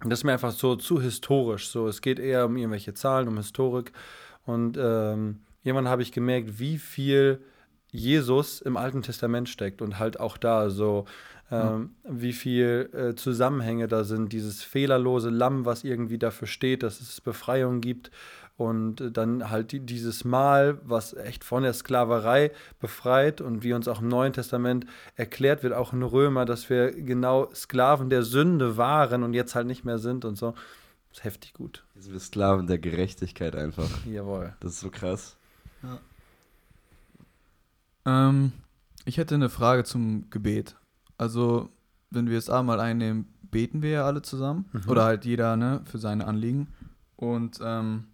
[0.00, 1.68] das ist mir einfach so zu historisch.
[1.68, 3.92] So, es geht eher um irgendwelche Zahlen, um Historik.
[4.44, 7.40] Und ähm, irgendwann habe ich gemerkt, wie viel
[7.90, 11.06] Jesus im Alten Testament steckt und halt auch da so,
[11.50, 12.10] ähm, ja.
[12.12, 17.20] wie viel äh, Zusammenhänge da sind, dieses fehlerlose Lamm, was irgendwie dafür steht, dass es
[17.20, 18.10] Befreiung gibt
[18.58, 23.72] und äh, dann halt die, dieses Mal, was echt von der Sklaverei befreit und wie
[23.72, 24.84] uns auch im Neuen Testament
[25.16, 29.68] erklärt wird, auch in Römer, dass wir genau Sklaven der Sünde waren und jetzt halt
[29.68, 30.54] nicht mehr sind und so.
[31.08, 31.84] Das ist heftig gut.
[31.94, 33.88] Jetzt sind wir Sklaven der Gerechtigkeit einfach.
[34.06, 34.52] Jawohl.
[34.60, 35.36] Das ist so krass.
[35.82, 38.28] Ja.
[38.28, 38.52] Ähm,
[39.04, 40.74] ich hätte eine Frage zum Gebet.
[41.18, 41.68] Also,
[42.10, 44.66] wenn wir das Abendmahl einnehmen, beten wir ja alle zusammen.
[44.72, 44.88] Mhm.
[44.88, 46.68] Oder halt jeder ne, für seine Anliegen.
[47.16, 48.04] Und ähm,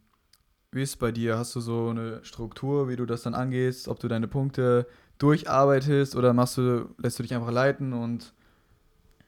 [0.73, 1.39] wie ist es bei dir?
[1.39, 3.87] Hast du so eine Struktur, wie du das dann angehst?
[3.87, 4.87] Ob du deine Punkte
[5.19, 8.33] durcharbeitest oder machst du, lässt du dich einfach leiten und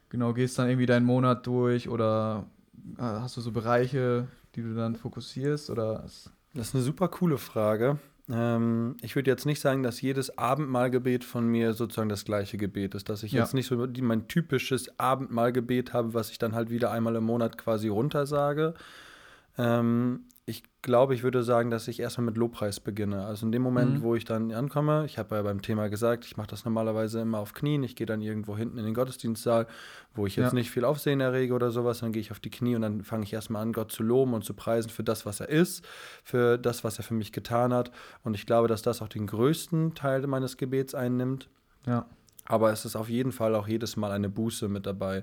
[0.09, 2.47] genau gehst dann irgendwie deinen Monat durch oder
[2.99, 6.03] äh, hast du so Bereiche, die du dann fokussierst oder?
[6.03, 7.99] Das ist eine super coole Frage.
[8.29, 12.95] Ähm, ich würde jetzt nicht sagen, dass jedes Abendmahlgebet von mir sozusagen das gleiche Gebet
[12.95, 13.43] ist, dass ich ja.
[13.43, 17.57] jetzt nicht so mein typisches Abendmahlgebet habe, was ich dann halt wieder einmal im Monat
[17.57, 18.75] quasi runtersage.
[19.59, 23.27] Ähm, ich glaube, ich würde sagen, dass ich erstmal mit Lobpreis beginne.
[23.27, 24.03] Also in dem Moment, mhm.
[24.03, 27.41] wo ich dann ankomme, ich habe ja beim Thema gesagt, ich mache das normalerweise immer
[27.41, 27.83] auf Knien.
[27.83, 29.67] Ich gehe dann irgendwo hinten in den Gottesdienstsaal,
[30.15, 30.55] wo ich jetzt ja.
[30.55, 31.99] nicht viel Aufsehen errege oder sowas.
[31.99, 34.35] Dann gehe ich auf die Knie und dann fange ich erstmal an, Gott zu loben
[34.35, 35.85] und zu preisen für das, was er ist,
[36.23, 37.91] für das, was er für mich getan hat.
[38.23, 41.49] Und ich glaube, dass das auch den größten Teil meines Gebets einnimmt.
[41.87, 42.07] Ja.
[42.45, 45.23] Aber es ist auf jeden Fall auch jedes Mal eine Buße mit dabei.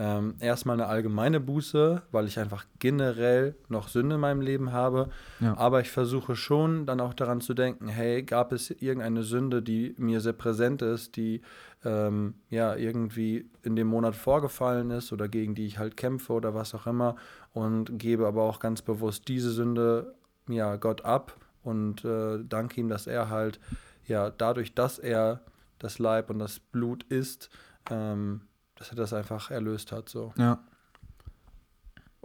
[0.00, 5.10] Ähm, erstmal eine allgemeine Buße, weil ich einfach generell noch Sünde in meinem Leben habe.
[5.40, 5.58] Ja.
[5.58, 9.96] Aber ich versuche schon dann auch daran zu denken, hey, gab es irgendeine Sünde, die
[9.98, 11.42] mir sehr präsent ist, die
[11.84, 16.54] ähm, ja irgendwie in dem Monat vorgefallen ist oder gegen die ich halt kämpfe oder
[16.54, 17.16] was auch immer
[17.52, 20.14] und gebe aber auch ganz bewusst diese Sünde
[20.48, 23.58] ja Gott ab und äh, danke ihm, dass er halt
[24.06, 25.40] ja dadurch, dass er
[25.80, 27.50] das Leib und das Blut ist,
[27.90, 28.42] ähm,
[28.78, 30.08] dass er das einfach erlöst hat.
[30.08, 30.32] So.
[30.38, 30.60] Ja.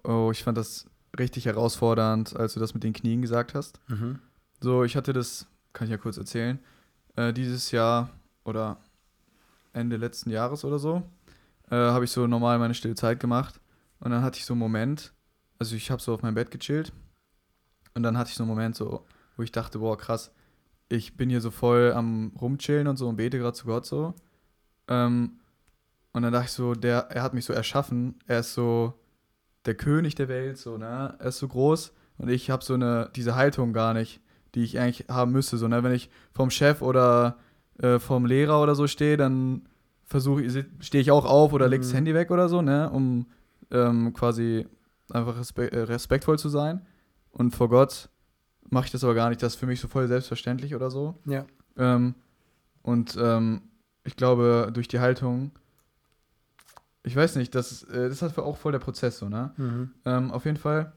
[0.04, 0.86] Oh, ich fand das
[1.18, 3.80] richtig herausfordernd, als du das mit den Knien gesagt hast.
[3.88, 4.20] Mhm.
[4.62, 6.60] So, ich hatte das, kann ich ja kurz erzählen,
[7.16, 8.10] äh, dieses Jahr
[8.44, 8.78] oder
[9.74, 11.04] Ende letzten Jahres oder so,
[11.70, 13.60] äh, habe ich so normal meine stille Zeit gemacht.
[14.00, 15.13] Und dann hatte ich so einen Moment,
[15.60, 16.94] also ich habe so auf meinem Bett gechillt.
[17.96, 19.06] Und dann hatte ich so einen Moment, so,
[19.38, 20.32] wo ich dachte, boah, krass,
[20.89, 24.13] ich bin hier so voll am Rumchillen und so und bete gerade zu Gott so.
[24.88, 25.39] Ähm,
[26.13, 28.15] und dann dachte ich so, der, er hat mich so erschaffen.
[28.28, 28.93] Er ist so
[29.65, 31.15] der König der Welt, so, ne?
[31.19, 34.21] Er ist so groß und ich habe so eine, diese Haltung gar nicht,
[34.54, 35.58] die ich eigentlich haben müsste.
[35.58, 35.84] So, ne?
[35.84, 37.39] Wenn ich vom Chef oder
[37.80, 39.67] äh, vom Lehrer oder so stehe, dann
[40.06, 41.71] versuche ich, stehe ich auch auf oder mhm.
[41.71, 42.89] lege das Handy weg oder so, ne?
[42.91, 43.26] Um
[43.71, 44.67] ähm, quasi
[45.10, 46.86] einfach respe äh, respektvoll zu sein.
[47.32, 48.10] Und vor Gott
[48.69, 49.41] mache ich das aber gar nicht.
[49.41, 51.15] Das ist für mich so voll selbstverständlich oder so.
[51.26, 51.45] Ja.
[51.76, 52.13] Ähm,
[52.84, 53.63] und ähm,
[54.04, 55.52] ich glaube, durch die Haltung
[57.04, 59.52] ich weiß nicht, das, äh, das ist auch voll der Prozess so, ne?
[59.58, 59.92] Mhm.
[60.06, 60.94] Ähm, auf jeden Fall,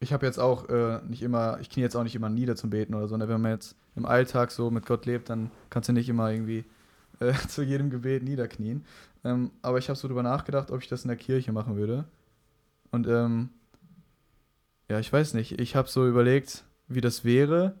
[0.00, 2.70] ich habe jetzt auch äh, nicht immer, ich knie jetzt auch nicht immer nieder zum
[2.70, 3.28] Beten oder so, ne?
[3.28, 6.64] Wenn man jetzt im Alltag so mit Gott lebt, dann kannst du nicht immer irgendwie
[7.20, 8.84] äh, zu jedem Gebet niederknien.
[9.22, 12.06] Ähm, aber ich habe so drüber nachgedacht, ob ich das in der Kirche machen würde.
[12.90, 13.50] Und ähm,
[14.88, 17.74] ja, ich weiß nicht, ich habe so überlegt, wie das wäre.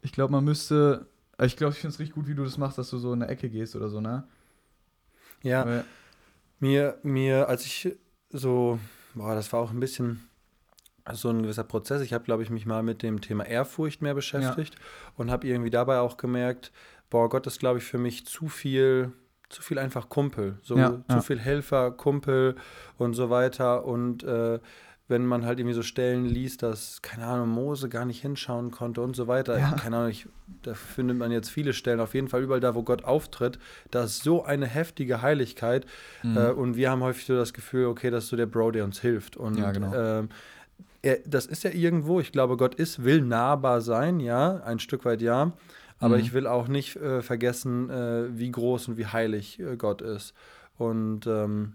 [0.00, 1.06] Ich glaube, man müsste,
[1.40, 3.22] ich glaube, ich finde es richtig gut, wie du das machst, dass du so in
[3.22, 4.24] eine Ecke gehst oder so, ne?
[5.42, 5.66] Ja.
[5.66, 5.84] Weil,
[6.62, 7.96] mir, mir, als ich
[8.30, 8.78] so,
[9.14, 10.28] boah, das war auch ein bisschen
[11.12, 12.00] so ein gewisser Prozess.
[12.02, 14.80] Ich habe, glaube ich, mich mal mit dem Thema Ehrfurcht mehr beschäftigt ja.
[15.16, 16.72] und habe irgendwie dabei auch gemerkt,
[17.10, 19.12] boah, Gott ist, glaube ich, für mich zu viel,
[19.48, 21.20] zu viel einfach Kumpel, so ja, zu ja.
[21.20, 22.54] viel Helfer, Kumpel
[22.96, 24.60] und so weiter und äh,
[25.08, 29.00] wenn man halt irgendwie so Stellen liest, dass, keine Ahnung, Mose gar nicht hinschauen konnte
[29.00, 29.58] und so weiter.
[29.58, 29.72] Ja.
[29.72, 30.26] Keine Ahnung, ich,
[30.62, 33.58] da findet man jetzt viele Stellen, auf jeden Fall überall da, wo Gott auftritt,
[33.90, 35.86] da ist so eine heftige Heiligkeit.
[36.22, 36.36] Mhm.
[36.36, 38.84] Äh, und wir haben häufig so das Gefühl, okay, das ist so der Bro, der
[38.84, 39.36] uns hilft.
[39.36, 39.92] Und ja, genau.
[39.92, 40.26] äh,
[41.02, 45.04] er, das ist ja irgendwo, ich glaube, Gott ist, will nahbar sein, ja, ein Stück
[45.04, 45.52] weit ja.
[45.98, 46.22] Aber mhm.
[46.22, 50.34] ich will auch nicht äh, vergessen, äh, wie groß und wie heilig äh, Gott ist.
[50.76, 51.74] Und ähm,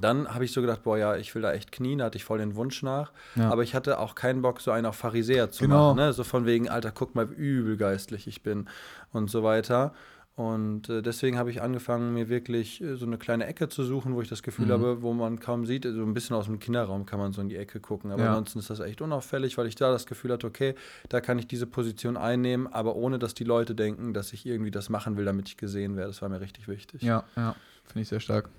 [0.00, 2.24] dann habe ich so gedacht, boah, ja, ich will da echt knien, da hatte ich
[2.24, 3.12] voll den Wunsch nach.
[3.36, 3.50] Ja.
[3.50, 5.94] Aber ich hatte auch keinen Bock, so einen auf Pharisäer zu genau.
[5.94, 5.96] machen.
[5.96, 6.12] Ne?
[6.12, 8.68] So von wegen, Alter, guck mal, wie übel geistlich ich bin
[9.12, 9.92] und so weiter.
[10.36, 14.16] Und äh, deswegen habe ich angefangen, mir wirklich äh, so eine kleine Ecke zu suchen,
[14.16, 14.72] wo ich das Gefühl mhm.
[14.72, 17.48] habe, wo man kaum sieht, so ein bisschen aus dem Kinderraum kann man so in
[17.48, 18.10] die Ecke gucken.
[18.10, 18.28] Aber ja.
[18.30, 20.74] ansonsten ist das echt unauffällig, weil ich da das Gefühl hatte, okay,
[21.08, 24.72] da kann ich diese Position einnehmen, aber ohne dass die Leute denken, dass ich irgendwie
[24.72, 26.08] das machen will, damit ich gesehen werde.
[26.08, 27.02] Das war mir richtig wichtig.
[27.02, 27.54] Ja, ja,
[27.84, 28.50] finde ich sehr stark.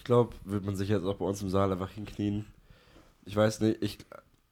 [0.00, 2.46] Ich glaube, wird man sich jetzt auch bei uns im Saal einfach hinknien.
[3.26, 3.98] Ich weiß nicht, ich,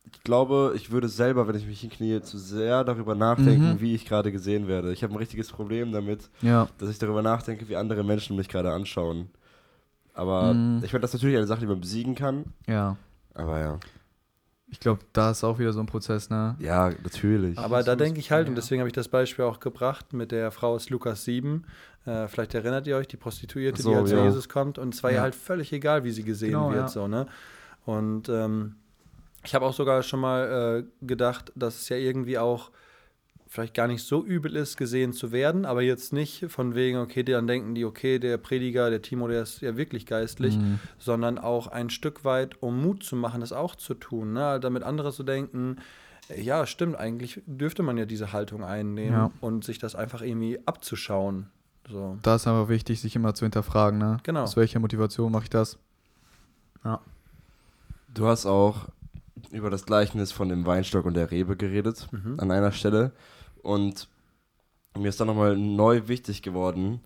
[0.05, 3.81] ich glaube, ich würde selber, wenn ich mich hinknie, zu sehr darüber nachdenken, Mhm.
[3.81, 4.93] wie ich gerade gesehen werde.
[4.93, 6.69] Ich habe ein richtiges Problem damit, Ja.
[6.77, 9.31] dass ich darüber nachdenke, wie andere Menschen mich gerade anschauen.
[10.13, 10.83] Aber Mhm.
[10.85, 12.45] ich finde das natürlich eine Sache, die man besiegen kann.
[12.67, 12.99] Ja.
[13.33, 13.81] Aber ja.
[14.71, 16.55] Ich glaube, da ist auch wieder so ein Prozess, ne?
[16.59, 17.57] Ja, natürlich.
[17.59, 18.51] Aber da denke ich halt, ja.
[18.51, 21.65] und deswegen habe ich das Beispiel auch gebracht mit der Frau aus Lukas 7.
[22.09, 24.25] Äh, vielleicht erinnert ihr euch, die Prostituierte, So, die halt zu ja.
[24.25, 24.79] Jesus kommt.
[24.79, 25.17] Und es war ja.
[25.19, 25.23] Ja.
[25.23, 26.81] halt völlig egal, wie sie gesehen Genau, wird.
[26.83, 26.89] ja.
[26.89, 27.27] So, ne?
[27.85, 28.77] Und ähm,
[29.45, 32.71] ich habe auch sogar schon mal äh, gedacht, dass es ja irgendwie auch
[33.51, 37.23] vielleicht gar nicht so übel ist, gesehen zu werden, aber jetzt nicht von wegen, okay,
[37.23, 40.81] dann denken die, okay, der Prediger, der Timo, der ist ja wirklich geistlich, Mhm.
[40.99, 44.35] sondern auch ein Stück weit, um Mut zu machen, das auch zu tun.
[44.35, 44.61] Ne?
[44.61, 45.77] Damit andere so denken,
[46.29, 49.31] äh, ja, stimmt, eigentlich dürfte man ja diese Haltung einnehmen Ja.
[49.41, 51.47] und sich das einfach irgendwie abzuschauen.
[51.91, 52.19] So.
[52.23, 54.19] Da ist aber wichtig, sich immer zu hinterfragen, ne?
[54.23, 54.43] Genau.
[54.43, 55.79] Aus welcher Motivation mache ich das?
[58.15, 58.89] Du hast auch
[59.51, 62.41] über das Gleichnis von dem Weinstock und der Rebe geredet, Mhm.
[62.41, 63.13] an einer Stelle.
[63.63, 64.09] Und
[64.97, 67.01] mir ist dann nochmal neu wichtig geworden,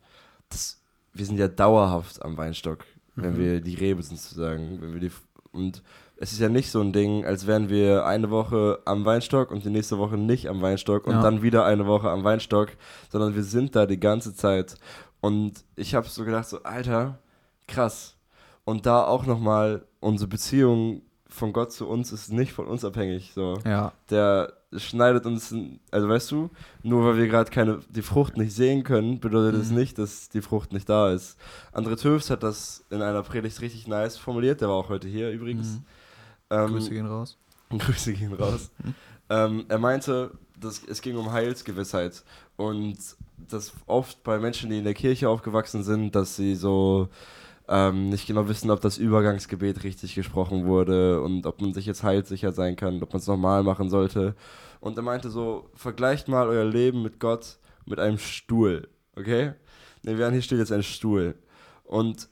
[0.49, 0.81] dass
[1.13, 2.85] wir sind ja dauerhaft am Weinstock,
[3.17, 3.39] wenn Mhm.
[3.39, 4.81] wir die Rebe sind sozusagen.
[4.81, 5.13] Wenn wir die,
[5.53, 5.83] und
[6.23, 9.65] es ist ja nicht so ein Ding, als wären wir eine Woche am Weinstock und
[9.65, 11.23] die nächste Woche nicht am Weinstock und Ja.
[11.23, 12.69] dann wieder eine Woche am Weinstock,
[13.11, 14.77] sondern wir sind da die ganze Zeit.
[15.21, 17.19] Und ich habe so gedacht, so, Alter,
[17.67, 18.15] krass.
[18.65, 23.33] Und da auch nochmal, unsere Beziehung von Gott zu uns ist nicht von uns abhängig.
[23.35, 23.59] So.
[23.65, 23.91] Ja.
[24.11, 25.53] Der schneidet uns,
[25.91, 26.51] also weißt du,
[26.85, 29.77] nur weil wir gerade keine, die Frucht nicht sehen können, bedeutet es Mhm.
[29.79, 31.37] nicht, dass die Frucht nicht da ist.
[31.75, 35.31] André Töfs hat das in einer Predigt richtig nice formuliert, der war auch heute hier
[35.33, 35.73] übrigens.
[35.79, 35.85] Mhm.
[36.53, 37.39] Ähm, Grüße gehen raus.
[37.71, 38.71] Grüße gehen raus.
[39.31, 42.23] ähm, er meinte, dass es ging um Heilsgewissheit
[42.57, 42.99] und
[43.39, 47.09] dass oft bei Menschen, die in der Kirche aufgewachsen sind, dass sie so
[47.69, 52.03] ähm, nicht genau wissen, ob das Übergangsgebet richtig gesprochen wurde und ob man sich jetzt
[52.03, 54.35] heilsicher sein kann, ob man es normal machen sollte.
[54.81, 59.53] Und er meinte so, vergleicht mal euer Leben mit Gott mit einem Stuhl, okay?
[60.03, 61.35] Ne, während hier steht jetzt ein Stuhl.
[61.85, 62.29] Und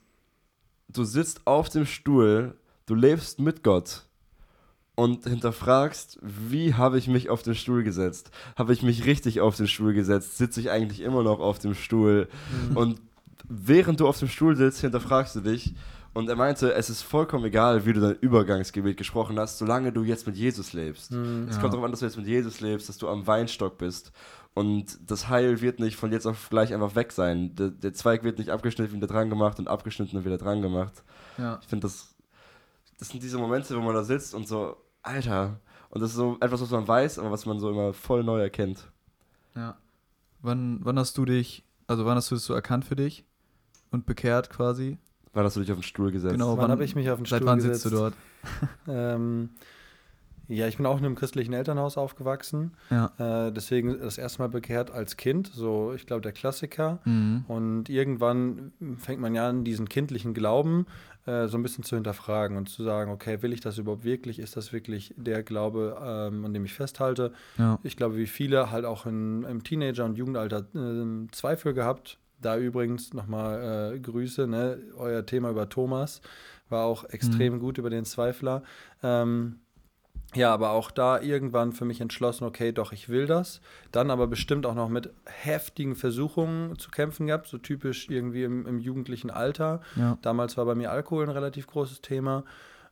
[0.89, 2.57] du sitzt auf dem Stuhl,
[2.87, 4.10] du lebst mit Gott
[5.01, 8.31] und hinterfragst, wie habe ich mich auf den Stuhl gesetzt?
[8.57, 10.37] Habe ich mich richtig auf den Stuhl gesetzt?
[10.37, 12.29] Sitze ich eigentlich immer noch auf dem Stuhl?
[12.75, 13.01] Und
[13.49, 15.75] während du auf dem Stuhl sitzt, hinterfragst du dich.
[16.13, 20.03] Und er meinte, es ist vollkommen egal, wie du dein Übergangsgebet gesprochen hast, solange du
[20.03, 21.13] jetzt mit Jesus lebst.
[21.13, 21.47] Mhm.
[21.49, 21.61] Es Ja.
[21.63, 24.13] kommt darauf an, dass du jetzt mit Jesus lebst, dass du am Weinstock bist.
[24.53, 27.55] Und das Heil wird nicht von jetzt auf gleich einfach weg sein.
[27.55, 31.05] Der, der Zweig wird nicht abgeschnitten, wieder dran gemacht und abgeschnitten und wieder dran gemacht.
[31.39, 31.59] Ja.
[31.63, 32.15] Ich finde, das,
[32.99, 35.61] das sind diese Momente, wo man da sitzt und so, Alter.
[35.91, 38.41] Und das ist so etwas, was man weiß, aber was man so immer voll neu
[38.41, 38.91] erkennt.
[39.57, 39.77] Ja.
[40.41, 43.25] Wann, wann hast du dich, also wann hast du es so erkannt für dich
[43.91, 44.99] und bekehrt quasi?
[45.33, 46.33] Wann hast du dich auf den Stuhl gesetzt?
[46.33, 46.57] Genau.
[46.57, 47.83] Wann habe ich mich auf den Seit Stuhl wann gesetzt?
[47.83, 48.15] sitzt du dort?
[48.89, 49.51] Ähm,
[50.51, 52.73] ja, ich bin auch in einem christlichen Elternhaus aufgewachsen.
[52.91, 53.13] Ja.
[53.19, 56.99] Äh, deswegen das erste Mal bekehrt als Kind, so ich glaube der Klassiker.
[57.05, 57.45] Mhm.
[57.47, 60.87] Und irgendwann fängt man ja an, diesen kindlichen Glauben
[61.27, 64.39] äh, so ein bisschen zu hinterfragen und zu sagen, okay, will ich das überhaupt wirklich?
[64.39, 67.33] Ist das wirklich der Glaube, ähm, an dem ich festhalte?
[67.57, 67.79] Ja.
[67.83, 72.19] Ich glaube, wie viele halt auch in, im Teenager- und Jugendalter äh, Zweifel gehabt.
[72.41, 74.79] Da übrigens nochmal äh, Grüße, ne?
[74.97, 76.23] euer Thema über Thomas
[76.71, 78.63] war auch extrem gut über den Zweifler.
[79.03, 79.61] Ähm,
[80.35, 83.61] ja, aber auch da irgendwann für mich entschlossen, okay, doch, ich will das.
[83.91, 88.67] Dann aber bestimmt auch noch mit heftigen Versuchungen zu kämpfen gehabt, so typisch irgendwie im,
[88.67, 89.81] im jugendlichen Alter.
[89.97, 90.19] Ja.
[90.23, 92.45] Damals war bei mir Alkohol ein relativ großes Thema.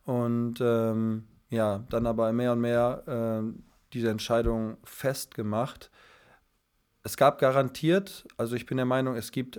[0.05, 5.91] Und ähm, ja, dann aber mehr und mehr ähm, diese Entscheidung festgemacht.
[7.05, 9.59] Es gab garantiert, also ich bin der Meinung, es gibt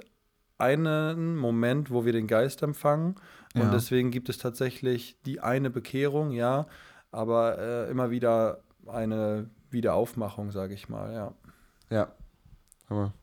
[0.58, 3.16] einen Moment, wo wir den Geist empfangen.
[3.56, 3.72] Und Ja.
[3.72, 6.68] deswegen gibt es tatsächlich die eine Bekehrung, ja,
[7.12, 11.34] aber äh, immer wieder eine Wiederaufmachung, sage ich mal, ja.
[11.90, 12.12] Ja.
[12.90, 13.14] Hammer.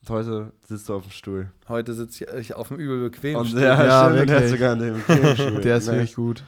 [0.00, 1.50] Und heute sitzt du auf dem Stuhl.
[1.68, 3.62] Heute sitze ich auf dem übel bequemen Und Stuhl.
[3.62, 4.50] ja, Ja, stimmt, er wirklich.
[4.50, 5.00] sogar an dem
[5.34, 5.60] Stuhl.
[5.60, 5.94] Der ist Nice.
[5.96, 6.44] wirklich gut.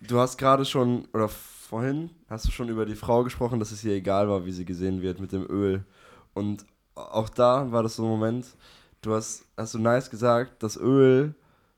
[0.00, 3.84] Du hast gerade schon, oder vorhin, hast du schon über die Frau gesprochen, dass es
[3.84, 5.84] ihr egal war, wie sie gesehen wird mit dem Öl.
[6.34, 8.46] Und auch da war das so ein Moment,
[9.00, 11.34] du hast, hast du nice gesagt, das Öl,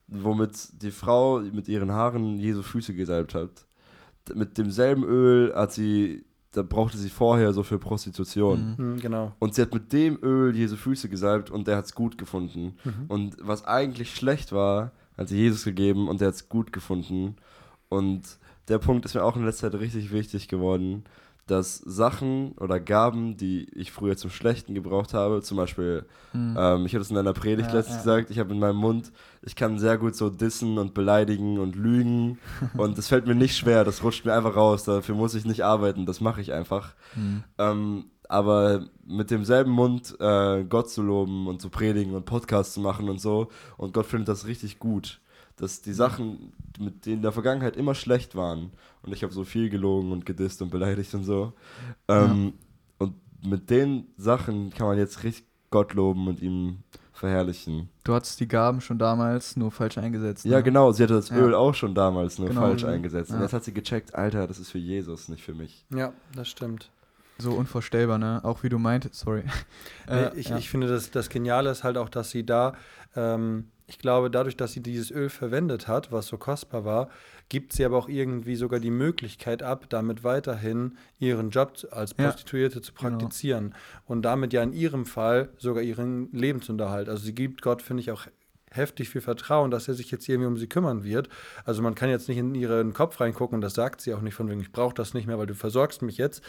[0.06, 3.66] womit die Frau mit ihren Haaren Jesu Füße gesalbt hat,
[4.34, 8.76] mit demselben Öl hat sie, da brauchte sie vorher so für Prostitution.
[8.78, 8.92] Mhm.
[8.92, 9.32] Mhm, genau.
[9.38, 12.76] Und sie hat mit dem Öl Jesu Füße gesalbt und der hat es gut gefunden.
[12.84, 13.04] Mhm.
[13.08, 17.36] Und was eigentlich schlecht war, hat sie Jesus gegeben und der hat es gut gefunden.
[17.88, 18.38] Und
[18.68, 21.04] der Punkt ist mir auch in letzter Zeit richtig wichtig geworden,
[21.46, 26.94] dass Sachen oder Gaben, die ich früher zum Schlechten gebraucht habe, zum Beispiel, ähm, ich
[26.94, 28.02] habe es in einer Predigt Ja, letztens ja.
[28.02, 31.76] gesagt, ich habe in meinem Mund, ich kann sehr gut so dissen und beleidigen und
[31.76, 32.38] lügen
[32.76, 35.64] und das fällt mir nicht schwer, das rutscht mir einfach raus, dafür muss ich nicht
[35.64, 36.94] arbeiten, das mache ich einfach.
[37.14, 37.44] Mhm.
[37.58, 42.80] Ähm, aber mit demselben Mund äh, Gott zu loben und zu predigen und Podcasts zu
[42.80, 43.48] machen und so.
[43.76, 45.20] Und Gott findet das richtig gut.
[45.56, 48.72] Dass die Sachen, mit denen in der Vergangenheit immer schlecht waren.
[49.04, 51.52] Und ich habe so viel gelogen und gedisst und beleidigt und so.
[52.08, 52.54] Ähm,
[52.98, 53.14] Und
[53.44, 56.78] mit den Sachen kann man jetzt richtig Gott loben und ihm
[57.12, 57.88] verherrlichen.
[58.04, 60.44] Du hattest die Gaben schon damals nur falsch eingesetzt.
[60.44, 60.62] Ja, ne?
[60.62, 60.90] genau.
[60.92, 61.36] Sie hatte das Ja.
[61.36, 62.60] Öl auch schon damals nur Genau.
[62.62, 63.30] falsch eingesetzt.
[63.30, 63.42] Und Ja.
[63.42, 65.84] jetzt hat sie gecheckt, Alter, das ist für Jesus, nicht für mich.
[65.94, 66.90] Ja, das stimmt.
[67.38, 68.40] So unvorstellbar, ne?
[68.44, 69.44] Auch wie du meintest, sorry.
[70.06, 70.58] Äh, ich, ja.
[70.58, 72.74] ich finde, das, das Geniale ist halt auch, dass sie da,
[73.16, 77.08] ähm, ich glaube, dadurch, dass sie dieses Öl verwendet hat, was so kostbar war,
[77.48, 82.24] gibt sie aber auch irgendwie sogar die Möglichkeit ab, damit weiterhin ihren Job als Ja,
[82.26, 83.10] Prostituierte zu genau.
[83.10, 83.74] praktizieren.
[84.04, 87.08] Und damit ja in ihrem Fall sogar ihren Lebensunterhalt.
[87.08, 88.26] Also sie gibt Gott, finde ich, auch
[88.70, 91.28] heftig viel Vertrauen, dass er sich jetzt irgendwie um sie kümmern wird.
[91.64, 94.34] Also man kann jetzt nicht in ihren Kopf reingucken und das sagt sie auch nicht
[94.34, 96.42] von wegen, ich brauche das nicht mehr, weil du versorgst mich jetzt.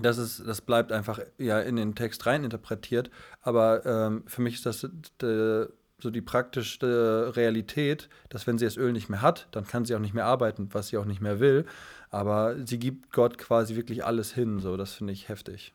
[0.00, 3.10] Das, ist, das bleibt einfach ja in den Text rein interpretiert.
[3.42, 5.66] Aber ähm, für mich ist das äh,
[5.98, 9.94] so die praktische Realität, dass wenn sie das Öl nicht mehr hat, dann kann sie
[9.94, 11.66] auch nicht mehr arbeiten, was sie auch nicht mehr will.
[12.10, 14.60] Aber sie gibt Gott quasi wirklich alles hin.
[14.60, 15.74] So, das finde ich heftig.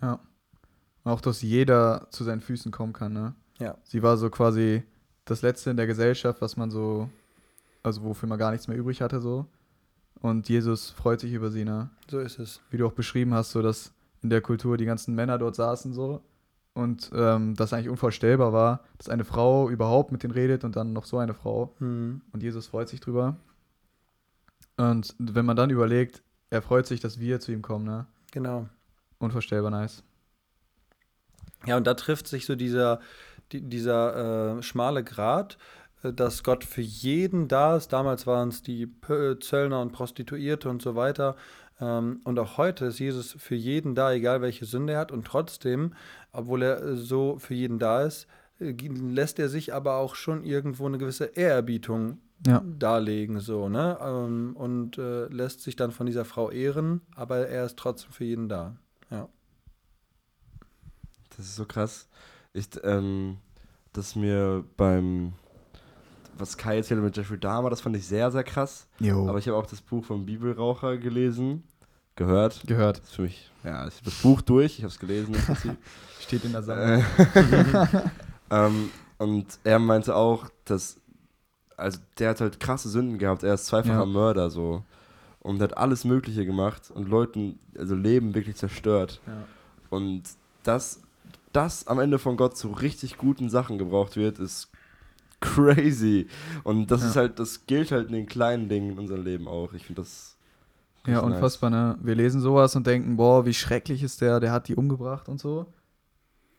[0.00, 0.20] Ja.
[1.04, 3.34] Auch, dass jeder zu seinen Füßen kommen kann, ne?
[3.58, 3.76] Ja.
[3.84, 4.84] Sie war so quasi
[5.24, 7.08] das Letzte in der Gesellschaft, was man so,
[7.82, 9.46] also wofür man gar nichts mehr übrig hatte, so.
[10.20, 11.90] Und Jesus freut sich über sie, ne?
[12.10, 12.60] So ist es.
[12.70, 15.92] Wie du auch beschrieben hast, so dass in der Kultur die ganzen Männer dort saßen,
[15.92, 16.22] so.
[16.74, 20.92] Und ähm, das eigentlich unvorstellbar war, dass eine Frau überhaupt mit denen redet und dann
[20.92, 21.74] noch so eine Frau.
[21.78, 22.20] Hm.
[22.32, 23.36] Und Jesus freut sich drüber.
[24.76, 28.06] Und wenn man dann überlegt, er freut sich, dass wir zu ihm kommen, ne?
[28.30, 28.68] Genau.
[29.18, 30.04] Unvorstellbar nice.
[31.66, 33.00] Ja, und da trifft sich so dieser,
[33.50, 35.58] die, dieser äh, schmale Grat,
[36.02, 37.92] dass Gott für jeden da ist.
[37.92, 41.36] Damals waren es die P Zöllner und Prostituierte und so weiter.
[41.80, 45.12] Ähm, und auch heute ist Jesus für jeden da, egal welche Sünde er hat.
[45.12, 45.94] Und trotzdem,
[46.32, 48.26] obwohl er äh, so für jeden da ist,
[48.60, 52.62] äh, lässt er sich aber auch schon irgendwo eine gewisse Ehrerbietung Ja.
[52.78, 53.98] darlegen, so, ne?
[54.00, 58.24] Ähm, und äh, lässt sich dann von dieser Frau ehren, aber er ist trotzdem für
[58.24, 58.76] jeden da.
[59.10, 59.28] Ja.
[61.36, 62.08] Das ist so krass.
[62.52, 63.38] Ich, ähm,
[63.92, 65.32] dass mir beim,
[66.40, 68.86] was Kai erzählte mit Jeffrey Dahmer, das fand ich sehr, sehr krass.
[69.00, 69.28] Jo.
[69.28, 71.64] Aber ich habe auch das Buch vom Bibelraucher gelesen,
[72.16, 72.62] gehört.
[72.66, 72.98] Gehört.
[72.98, 75.34] Das ist für mich, ja, ich habe das Buch durch, ich habe es gelesen.
[76.20, 77.04] Steht in der Sammlung.
[77.16, 77.86] Äh,
[78.50, 81.00] ähm, und er meinte auch, dass,
[81.76, 84.06] also der hat halt krasse Sünden gehabt, er ist zweifacher Ja.
[84.06, 84.84] Mörder so.
[85.40, 89.20] Und hat alles Mögliche gemacht und Leuten, also Leben wirklich zerstört.
[89.26, 89.44] Ja.
[89.88, 90.24] Und
[90.64, 91.00] dass
[91.52, 94.70] das am Ende von Gott zu richtig guten Sachen gebraucht wird, ist
[95.40, 96.26] crazy.
[96.64, 97.08] Und das Ja.
[97.08, 99.72] ist halt, das gilt halt in den kleinen Dingen in unserem Leben auch.
[99.72, 100.36] Ich finde das.
[101.06, 101.36] Ja, richtig nice.
[101.36, 101.98] unfassbar, ne?
[102.02, 105.40] Wir lesen sowas und denken, boah, wie schrecklich ist der, der hat die umgebracht und
[105.40, 105.66] so.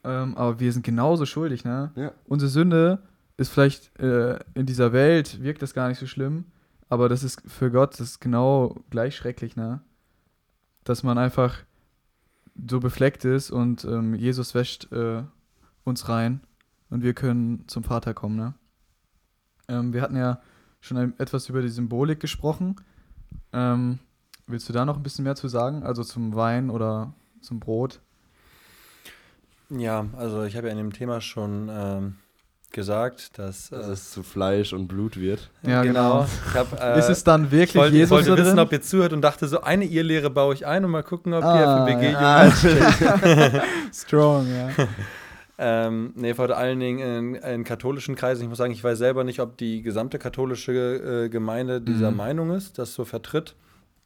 [0.04, 1.92] Ähm, aber wir sind genauso schuldig, ne?
[1.96, 2.12] Ja.
[2.26, 3.00] Unsere Sünde
[3.38, 6.46] ist vielleicht äh, in dieser Welt, wirkt das gar nicht so schlimm,
[6.88, 9.82] aber das ist für Gott, das ist genau gleich schrecklich, ne?
[10.86, 11.58] Dass man einfach
[12.70, 15.24] so befleckt ist und ähm, Jesus wäscht äh,
[15.84, 16.42] uns rein
[16.90, 18.54] und wir können zum Vater kommen, ne?
[19.70, 20.40] Ähm, wir hatten ja
[20.82, 22.76] schon ein, etwas über die Symbolik gesprochen.
[23.54, 24.00] Ähm,
[24.48, 25.84] willst du da noch ein bisschen mehr zu sagen?
[25.84, 28.00] Also zum Wein oder zum Brot?
[29.70, 32.16] Ja, also ich habe ja in dem Thema schon ähm,
[32.72, 33.70] gesagt, dass.
[33.70, 35.52] Dass Äh, es zu Fleisch und Blut wird.
[35.62, 36.26] Ja, genau.
[36.48, 38.66] Ich hab, äh, ist es dann wirklich ich wollte, Jesus ich wollte wissen, drin?
[38.66, 41.44] ob ihr zuhört und dachte, so eine Irrlehre baue ich ein und mal gucken, ob
[41.44, 43.64] Ah, die FBG ja.
[43.94, 44.70] Strong, ja.
[45.62, 48.44] Ähm, nee, vor allen Dingen in, in katholischen Kreisen.
[48.44, 52.18] Ich muss sagen, ich weiß selber nicht, ob die gesamte katholische äh, Gemeinde dieser Mhm.
[52.18, 53.56] Meinung ist, das so vertritt.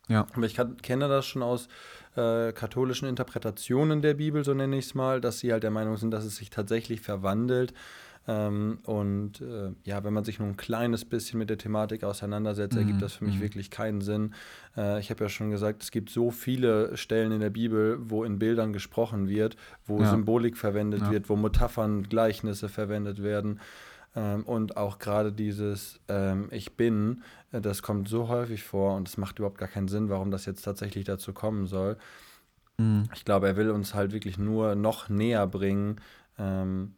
[0.09, 0.25] Ja.
[0.35, 1.67] Aber ich kann, kenne das schon aus
[2.15, 5.95] äh, katholischen Interpretationen der Bibel, so nenne ich es mal, dass sie halt der Meinung
[5.97, 7.73] sind, dass es sich tatsächlich verwandelt.
[8.25, 12.75] Ähm, und äh, ja, wenn man sich nur ein kleines bisschen mit der Thematik auseinandersetzt,
[12.75, 13.41] Mhm, ergibt das für mich mhm.
[13.41, 14.33] wirklich keinen Sinn.
[14.77, 18.23] Äh, ich habe ja schon gesagt, es gibt so viele Stellen in der Bibel, wo
[18.23, 20.09] in Bildern gesprochen wird, wo Ja.
[20.09, 21.11] Symbolik verwendet Ja.
[21.11, 23.59] wird, wo Metaphern, Gleichnisse verwendet werden.
[24.15, 29.07] Ähm, und auch gerade dieses ähm, Ich bin, äh, das kommt so häufig vor und
[29.09, 31.97] es macht überhaupt gar keinen Sinn, warum das jetzt tatsächlich dazu kommen soll.
[32.77, 33.09] Mhm.
[33.15, 35.97] Ich glaube, er will uns halt wirklich nur noch näher bringen,
[36.39, 36.93] ähm,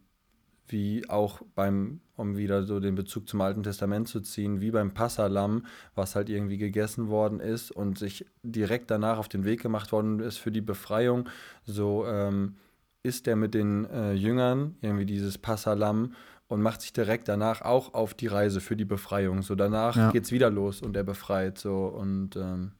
[0.68, 4.92] wie auch beim, um wieder so den Bezug zum Alten Testament zu ziehen, wie beim
[4.92, 5.64] Passalam,
[5.94, 10.20] was halt irgendwie gegessen worden ist und sich direkt danach auf den Weg gemacht worden
[10.20, 11.28] ist für die Befreiung,
[11.64, 12.56] so ähm,
[13.02, 16.14] ist er mit den äh, Jüngern irgendwie dieses Passalam
[16.48, 19.42] und macht sich direkt danach auch auf die Reise für die Befreiung.
[19.42, 20.10] So danach Ja.
[20.10, 22.72] geht's wieder los und er befreit so und ähm,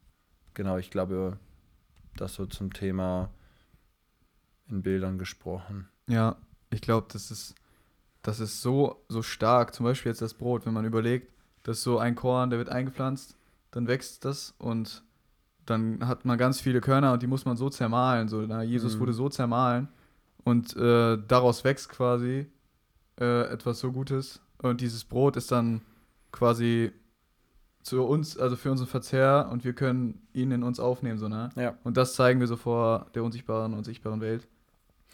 [0.54, 1.38] genau, ich glaube,
[2.16, 3.30] das so zum Thema
[4.68, 5.88] in Bildern gesprochen.
[6.08, 6.36] Ja,
[6.70, 7.54] ich glaube, das ist,
[8.26, 9.72] das ist so, so stark.
[9.74, 13.36] Zum Beispiel jetzt das Brot, wenn man überlegt, dass so ein Korn, der wird eingepflanzt,
[13.70, 15.02] dann wächst das und
[15.64, 18.28] dann hat man ganz viele Körner und die muss man so zermahlen.
[18.28, 19.00] So, na, Jesus Mhm.
[19.00, 19.88] wurde so zermahlen
[20.44, 22.46] und äh, daraus wächst quasi
[23.20, 24.40] äh, etwas so Gutes.
[24.62, 25.82] Und dieses Brot ist dann
[26.32, 26.92] quasi
[27.82, 31.50] zu uns, also für unseren Verzehr und wir können ihn in uns aufnehmen, so, ne?
[31.54, 31.76] Ja.
[31.84, 34.48] Und das zeigen wir so vor der unsichtbaren und sichtbaren Welt.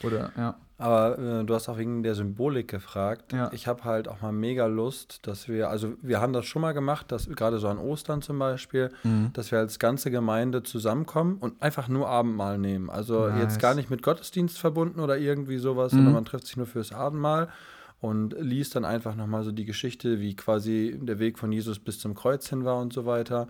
[0.04, 0.56] Oder, ja.
[0.78, 3.32] Aber äh, du hast auch wegen der Symbolik gefragt.
[3.32, 3.50] Ja.
[3.52, 6.72] Ich habe halt auch mal mega Lust, dass wir, also wir haben das schon mal
[6.72, 8.90] gemacht, dass gerade so an Ostern zum Beispiel,
[9.32, 12.90] dass wir als ganze Gemeinde zusammenkommen und einfach nur Abendmahl nehmen.
[12.90, 13.42] Also Nice.
[13.42, 15.98] jetzt gar nicht mit Gottesdienst verbunden oder irgendwie sowas, Mhm.
[15.98, 17.48] sondern man trifft sich nur fürs Abendmahl
[18.00, 22.00] und liest dann einfach nochmal so die Geschichte, wie quasi der Weg von Jesus bis
[22.00, 23.46] zum Kreuz hin war und so weiter.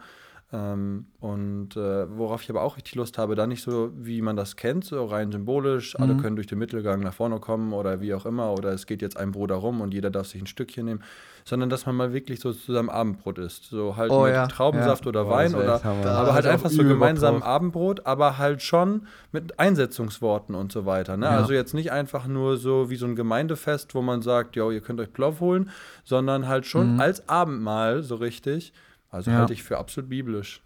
[0.54, 4.36] Ähm, und äh, worauf ich aber auch richtig Lust habe, da nicht so, wie man
[4.36, 6.18] das kennt, so rein symbolisch, alle Mhm.
[6.18, 9.16] können durch den Mittelgang nach vorne kommen oder wie auch immer, oder es geht jetzt
[9.16, 11.02] ein Bruder rum und jeder darf sich ein Stückchen nehmen,
[11.46, 13.64] sondern dass man mal wirklich so zusammen Abendbrot isst.
[13.70, 17.36] So halt Oh mit ja, Traubensaft oder Boah, Wein oder aber halt einfach so gemeinsam
[17.38, 17.46] drauf.
[17.48, 21.16] Abendbrot, aber halt schon mit Einsetzungsworten und so weiter.
[21.16, 21.26] Ne?
[21.26, 21.36] Ja.
[21.36, 24.82] Also jetzt nicht einfach nur so wie so ein Gemeindefest, wo man sagt, ja, ihr
[24.82, 25.70] könnt euch Plov holen,
[26.04, 27.00] sondern halt schon Mhm.
[27.00, 28.72] als Abendmahl so richtig.
[29.12, 29.38] Also Ja.
[29.38, 30.62] halte ich für absolut biblisch.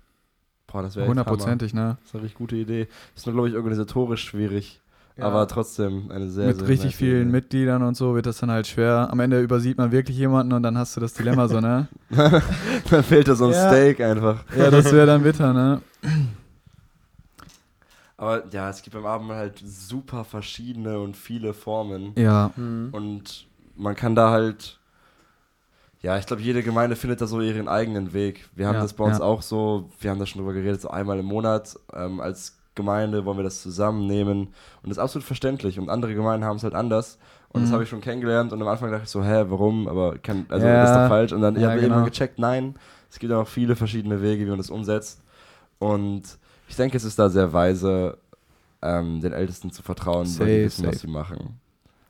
[0.66, 1.06] Boah, das wäre.
[1.06, 1.98] Hundertprozentig, ne?
[2.00, 2.88] Das ist eine richtig gute Idee.
[3.14, 4.80] Ist nur, glaube ich, organisatorisch schwierig.
[5.16, 5.24] Ja.
[5.24, 7.32] Aber trotzdem eine sehr, Mit sehr richtig vielen Idee.
[7.32, 9.08] Mitgliedern und so wird das dann halt schwer.
[9.10, 11.88] Am Ende übersieht man wirklich jemanden und dann hast du das Dilemma so, ne?
[12.90, 13.68] Dann fehlt da so ein Ja.
[13.70, 14.44] Steak einfach.
[14.56, 15.80] Ja, das wäre dann bitter, ne?
[18.18, 22.12] Aber ja, es gibt beim Abendmahl halt super verschiedene und viele Formen.
[22.16, 24.78] Ja, Und man kann da halt.
[26.02, 28.48] Ja, ich glaube, jede Gemeinde findet da so ihren eigenen Weg.
[28.54, 29.24] Wir haben Ja, das bei uns ja.
[29.24, 31.74] auch so, wir haben da schon drüber geredet, so einmal im Monat.
[31.94, 34.40] Ähm, als Gemeinde wollen wir das zusammennehmen.
[34.82, 35.78] Und das ist absolut verständlich.
[35.78, 37.18] Und andere Gemeinden haben es halt anders.
[37.48, 37.74] Und das Mhm.
[37.74, 38.52] habe ich schon kennengelernt.
[38.52, 39.88] Und am Anfang dachte ich so, hä, warum?
[39.88, 40.80] Aber kann, also Ja.
[40.82, 41.32] das ist doch falsch.
[41.32, 41.94] Und dann Ja, ich habe genau.
[41.94, 42.74] irgendwann gecheckt, nein,
[43.10, 45.22] es gibt auch viele verschiedene Wege, wie man das umsetzt.
[45.78, 46.22] Und
[46.68, 48.18] ich denke, es ist da sehr weise,
[48.82, 51.06] ähm, den Ältesten zu vertrauen, weil die Safe, wissen, was safe.
[51.06, 51.60] sie machen.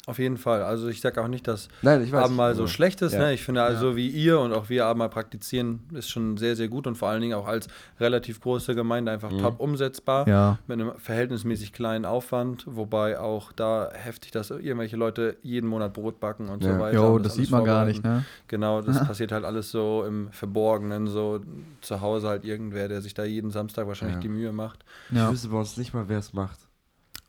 [0.08, 0.62] Auf jeden Fall.
[0.62, 2.22] Also ich sage auch nicht, dass Nein, ich weiß.
[2.26, 3.12] Abendmahl so schlecht ist.
[3.14, 3.18] ja.
[3.18, 3.32] Ne?
[3.34, 6.86] Ich finde also, wie ihr und auch wir Abendmahl praktizieren, ist schon sehr, sehr gut
[6.86, 7.66] und vor allen Dingen auch als
[7.98, 9.38] relativ große Gemeinde einfach Mhm.
[9.40, 10.28] top umsetzbar.
[10.28, 10.58] ja.
[10.68, 16.20] Mit einem verhältnismäßig kleinen Aufwand, wobei auch da heftig, dass irgendwelche Leute jeden Monat Brot
[16.20, 16.74] backen und Ja.
[16.74, 16.96] so weiter.
[16.96, 18.24] Jo, das alles sieht man gar nicht, ne?
[18.46, 21.40] Genau, das passiert halt alles so im Verborgenen, so
[21.80, 24.22] zu Hause halt irgendwer, der sich da jeden Samstag wahrscheinlich Ja.
[24.22, 24.84] die Mühe macht.
[25.10, 25.32] Ich Ja.
[25.32, 26.60] wüsste bei uns nicht mal, wer es macht.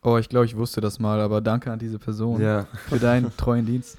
[0.02, 2.64] Oh, ich glaube, ich wusste das mal, aber danke an diese Person Ja.
[2.88, 3.98] für deinen treuen Dienst.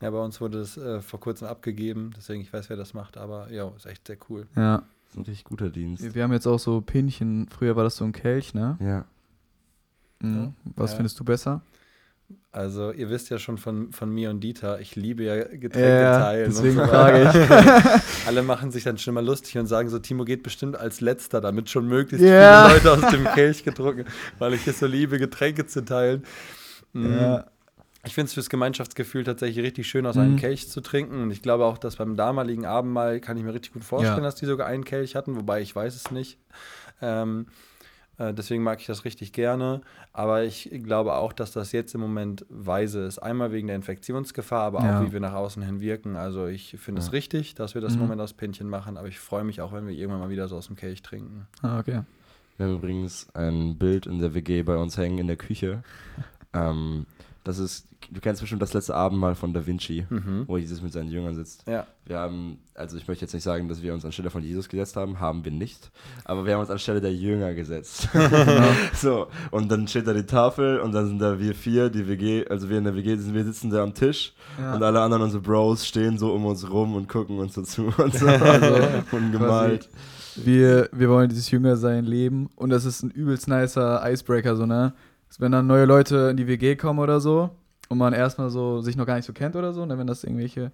[0.00, 3.16] Ja, bei uns wurde es äh, vor kurzem abgegeben, deswegen ich weiß, wer das macht,
[3.16, 4.46] aber ja, ist echt sehr cool.
[4.56, 4.78] Ja.
[4.78, 6.14] Das ist ein richtig guter Dienst.
[6.14, 7.46] Wir haben jetzt auch so Pinchen.
[7.50, 8.78] Früher war das so ein Kelch, ne?
[8.80, 9.04] Ja.
[10.20, 10.54] Mhm.
[10.76, 10.96] Was Ja.
[10.96, 11.60] findest du besser?
[12.50, 15.70] Also, ihr wisst ja schon von, von mir und Dieter, ich liebe ja Ja, Getränke
[16.20, 16.46] teilen.
[16.46, 18.26] und deswegen so frage ich.
[18.26, 21.40] Alle machen sich dann schon mal lustig und sagen so, Timo geht bestimmt als Letzter,
[21.40, 22.68] damit schon möglichst Ja.
[22.68, 24.04] viele Leute aus dem Kelch getrunken,
[24.38, 26.24] weil ich es so liebe, Getränke zu teilen.
[26.92, 27.12] Mhm.
[27.18, 27.46] Ja.
[28.04, 30.22] Ich finde es fürs Gemeinschaftsgefühl tatsächlich richtig schön, aus Mhm.
[30.22, 31.22] einem Kelch zu trinken.
[31.22, 34.22] Und ich glaube auch, dass beim damaligen Abendmahl kann ich mir richtig gut vorstellen, Ja.
[34.24, 36.38] dass die sogar einen Kelch hatten, wobei ich weiß es nicht.
[37.00, 37.52] Ähm, äh,
[38.18, 39.80] deswegen mag ich das richtig gerne.
[40.12, 43.18] Aber ich glaube auch, dass das jetzt im Moment weise ist.
[43.18, 44.98] Einmal wegen der Infektionsgefahr, aber Ja.
[45.00, 46.16] auch wie wir nach außen hin wirken.
[46.16, 47.12] Also ich finde es Ja.
[47.12, 48.04] richtig, dass wir das im Mhm.
[48.06, 48.96] Moment aus Pinchen machen.
[48.96, 51.46] Aber ich freue mich auch, wenn wir irgendwann mal wieder so aus dem Kelch trinken.
[51.62, 52.02] Ah, okay.
[52.58, 55.82] Wir haben übrigens ein Bild in der WG bei uns hängen in der Küche.
[56.52, 57.06] ähm,
[57.44, 60.44] das ist, du kennst bestimmt das letzte Abendmahl von Da Vinci, Mhm.
[60.46, 61.64] wo Jesus mit seinen Jüngern sitzt.
[61.68, 61.86] Ja.
[62.04, 64.96] Wir haben, also ich möchte jetzt nicht sagen, dass wir uns anstelle von Jesus gesetzt
[64.96, 65.90] haben, haben wir nicht.
[66.24, 68.08] Aber wir haben uns anstelle der Jünger gesetzt.
[68.94, 72.46] so, und dann steht da die Tafel und dann sind da wir vier, die WG,
[72.48, 74.74] also wir in der WG, sind, wir sitzen da am Tisch Ja.
[74.74, 77.84] und alle anderen, unsere Bros, stehen so um uns rum und gucken uns so zu
[77.98, 78.26] und so.
[78.26, 78.74] Also,
[79.12, 79.88] und gemalt.
[80.36, 84.94] Wir, wir wollen dieses Jüngersein leben und das ist ein übelst nicer Icebreaker, so, ne?
[85.38, 87.50] Wenn dann neue Leute in die WG kommen oder so
[87.92, 90.24] und man erstmal so sich noch gar nicht so kennt oder so, ne, wenn das
[90.24, 90.72] irgendwelche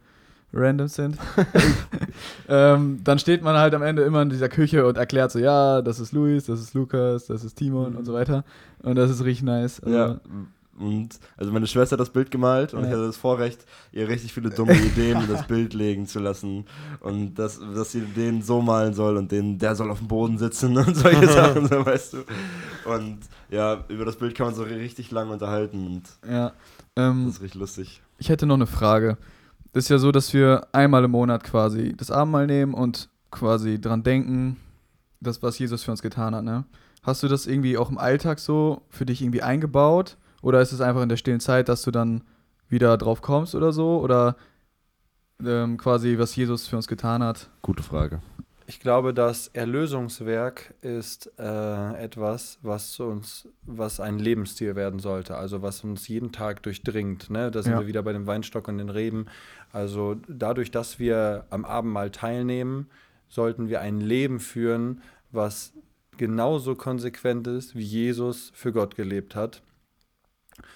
[0.54, 1.18] Randoms sind,
[2.48, 5.82] ähm, dann steht man halt am Ende immer in dieser Küche und erklärt so, ja,
[5.82, 8.44] das ist Luis, das ist Lukas, das ist Timon und so weiter.
[8.82, 9.80] Und das ist richtig nice.
[9.80, 10.20] Also, Ja,
[10.78, 12.86] Und also meine Schwester hat das Bild gemalt und Ja.
[12.86, 16.64] ich hatte das Vorrecht, ihr richtig viele dumme Ideen in das Bild legen zu lassen.
[17.00, 20.38] Und das, dass sie den so malen soll und den, der soll auf dem Boden
[20.38, 22.18] sitzen und solche Sachen, so, weißt du.
[22.88, 23.18] Und
[23.50, 26.52] ja, über das Bild kann man so richtig lang unterhalten und Ja.
[26.98, 28.02] Das Ähm, ist richtig lustig.
[28.18, 29.16] ich hätte noch eine Frage.
[29.72, 33.80] Das ist ja so, dass wir einmal im Monat quasi das Abendmahl nehmen und quasi
[33.80, 34.56] dran denken,
[35.20, 36.64] das, was Jesus für uns getan hat, ne?
[37.02, 40.16] Hast du das irgendwie auch im Alltag so für dich irgendwie eingebaut?
[40.42, 42.22] Oder ist es einfach in der stillen Zeit, dass du dann
[42.68, 44.00] wieder drauf kommst oder so?
[44.00, 44.36] Oder
[45.44, 47.48] ähm, quasi, was Jesus für uns getan hat?
[47.62, 48.20] Gute Frage.
[48.70, 55.62] Ich glaube, das Erlösungswerk ist äh, etwas, was uns, was ein Lebensstil werden sollte, also
[55.62, 57.30] was uns jeden Tag durchdringt.
[57.30, 57.50] Ne?
[57.50, 57.80] Da sind Ja.
[57.80, 59.24] wir wieder bei dem Weinstock und den Reben.
[59.72, 62.90] Also dadurch, dass wir am Abendmahl teilnehmen,
[63.30, 65.00] sollten wir ein Leben führen,
[65.32, 65.72] was
[66.18, 69.62] genauso konsequent ist, wie Jesus für Gott gelebt hat.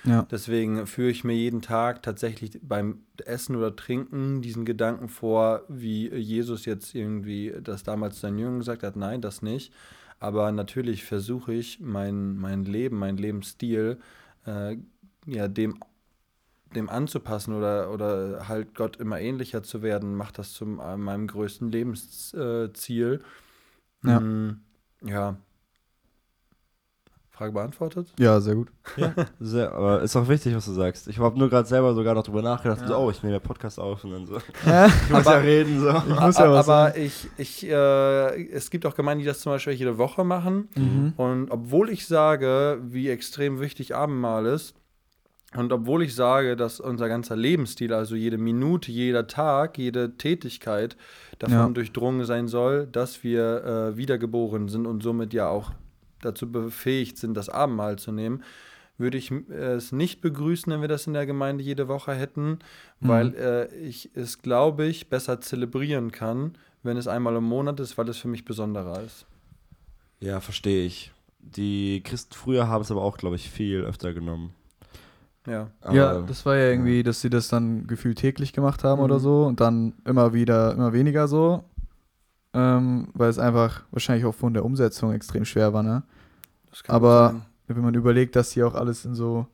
[0.05, 0.27] Ja.
[0.31, 6.09] Deswegen führe ich mir jeden Tag tatsächlich beim Essen oder Trinken diesen Gedanken vor, wie
[6.09, 9.73] Jesus jetzt irgendwie das damals seinen Jüngern gesagt hat, nein, das nicht.
[10.19, 13.99] Aber natürlich versuche ich mein, mein Leben, mein Lebensstil,
[14.47, 14.77] äh,
[15.27, 15.81] ja, dem,
[16.75, 21.27] dem anzupassen oder, oder halt Gott immer ähnlicher zu werden, macht das zu äh, meinem
[21.27, 23.23] größten Lebensziel.
[24.05, 24.21] Ja.
[24.21, 24.61] Mm,
[25.05, 25.37] ja.
[27.43, 28.13] Frage beantwortet?
[28.21, 28.69] Ja, sehr gut.
[29.41, 31.09] Sehr, aber ist auch wichtig, was du sagst.
[31.09, 32.87] Ich habe nur gerade selber sogar noch drüber nachgedacht, Ja.
[32.89, 34.39] so, oh, ich nehme ja Podcast auf und dann so.
[34.65, 34.87] Ja.
[35.07, 35.89] Ich muss ja reden, so.
[35.91, 39.51] Ich muss ja was aber ich, ich, äh, es gibt auch Gemeinden, die das zum
[39.53, 40.69] Beispiel jede Woche machen.
[40.77, 41.15] Mhm.
[41.17, 44.75] Und obwohl ich sage, wie extrem wichtig Abendmahl ist,
[45.57, 50.97] und obwohl ich sage, dass unser ganzer Lebensstil, also jede Minute, jeder Tag, jede Tätigkeit
[51.41, 51.69] davon Ja.
[51.69, 55.73] durchdrungen sein soll, dass wir äh, wiedergeboren sind und somit ja auch
[56.25, 58.43] dazu befähigt sind, das Abendmahl zu nehmen,
[58.99, 62.59] würde ich äh, es nicht begrüßen, wenn wir das in der Gemeinde jede Woche hätten,
[63.01, 63.35] weil Mhm.
[63.37, 66.53] äh, ich es, glaube ich, besser zelebrieren kann,
[66.83, 69.27] wenn es einmal im Monat ist, weil es für mich besonderer ist.
[70.21, 71.13] Ja, verstehe ich.
[71.41, 74.51] Die Christen früher haben es aber auch, glaube ich, viel öfter genommen.
[75.47, 75.71] Ja.
[75.91, 79.05] ja, Aber- das war ja irgendwie, dass sie das dann gefühlt täglich gemacht haben Mhm.
[79.05, 81.65] oder so und dann immer wieder, immer weniger so.
[82.55, 86.03] Ähm, weil es einfach wahrscheinlich auch von der Umsetzung extrem schwer war, ne?
[86.71, 87.35] Das kann Aber-.
[87.69, 89.47] Wenn man überlegt, dass die auch alles in so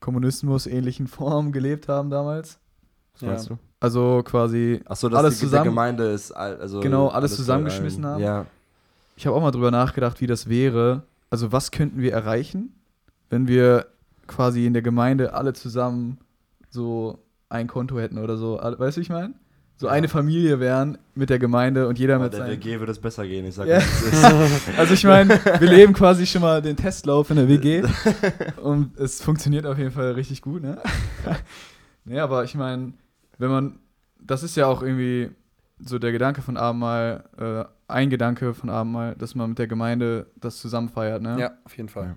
[0.00, 2.58] Kommunismus-ähnlichen Formen gelebt haben damals.
[3.14, 3.28] Was Ja.
[3.28, 3.58] meinst du?
[3.80, 7.36] Also quasi, Achso, dass Alles die, zusammen- der Gemeinde ist, all- also Genau, alles bei
[7.36, 8.14] zusammengeschmissen allen.
[8.14, 8.22] haben.
[8.22, 8.46] Ja,
[9.16, 11.02] ich habe auch mal drüber nachgedacht, wie das wäre.
[11.30, 12.72] Also was könnten wir erreichen,
[13.28, 13.86] wenn wir
[14.26, 16.18] quasi in der Gemeinde alle zusammen
[16.70, 17.18] so
[17.50, 18.58] ein Konto hätten oder so.
[18.62, 19.34] Weißt du, wie ich meine?
[19.80, 19.92] So Ja.
[19.92, 22.50] eine Familie wären mit der Gemeinde und jeder aber mit der seinem.
[22.50, 23.78] WG würde es besser gehen, ich sag Ja.
[23.78, 23.84] ja.
[23.84, 24.24] es ist.
[24.78, 27.84] Also ich meine, wir leben quasi schon mal den Testlauf in der WG
[28.62, 30.78] und es funktioniert auf jeden Fall richtig gut, ne?
[32.04, 32.92] nee, aber ich meine,
[33.38, 33.78] wenn man,
[34.20, 35.30] das ist ja auch irgendwie
[35.78, 40.26] so der Gedanke von Abendmahl, äh, ein Gedanke von Abendmahl, dass man mit der Gemeinde
[40.40, 41.38] das zusammen feiert, ne?
[41.38, 42.16] Ja, auf jeden Fall.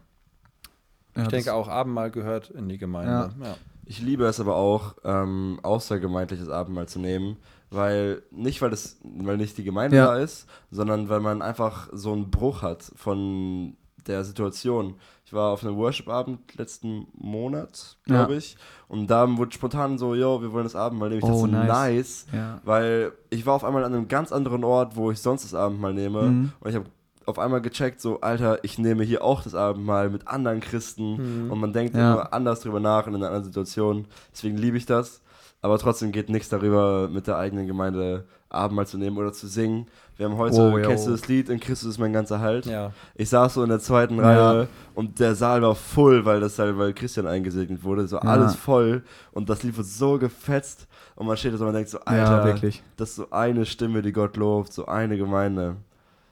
[1.16, 3.30] Ja, ich denke das- auch, Abendmahl gehört in die Gemeinde.
[3.39, 3.55] Ja.
[3.91, 7.35] Ich liebe es aber auch, ähm, außergemeindliches Abendmahl zu nehmen,
[7.71, 10.05] weil nicht, weil das, weil nicht die Gemeinde Ja.
[10.05, 13.75] da ist, sondern weil man einfach so einen Bruch hat von
[14.07, 14.95] der Situation.
[15.25, 18.37] Ich war auf einem Worship-Abend letzten Monat, glaube Ja.
[18.37, 18.55] ich,
[18.87, 21.19] und da wurde spontan so, yo, wir wollen das Abendmahl nehmen.
[21.19, 21.67] Ich dachte Oh, so, nice.
[21.67, 22.61] nice, Ja.
[22.63, 25.93] weil ich war auf einmal an einem ganz anderen Ort, wo ich sonst das Abendmahl
[25.93, 26.53] nehme Mhm.
[26.61, 26.85] und ich habe
[27.32, 31.51] auf einmal gecheckt, so, Alter, ich nehme hier auch das Abendmahl mit anderen Christen Mhm.
[31.51, 32.13] und man denkt Ja.
[32.13, 34.05] immer anders drüber nach in einer anderen Situation.
[34.32, 35.21] Deswegen liebe ich das.
[35.63, 39.86] Aber trotzdem geht nichts darüber, mit der eigenen Gemeinde Abendmahl zu nehmen oder zu singen.
[40.17, 42.65] Wir haben heute, Oh, kennst du das Lied, in Christus ist mein ganzer Halt?
[42.65, 42.91] ja.
[43.15, 44.23] Ich saß so in der zweiten Ja.
[44.51, 48.07] Reihe und der Saal war voll, weil das halt, weil Christian eingesegnet wurde.
[48.07, 48.23] So Ja.
[48.23, 49.03] alles voll
[49.34, 51.99] und das Lied wird so gefetzt und man steht da so und man denkt so,
[52.05, 52.55] Alter,
[52.97, 55.75] das ist so eine Stimme, die Gott lobt, so eine Gemeinde.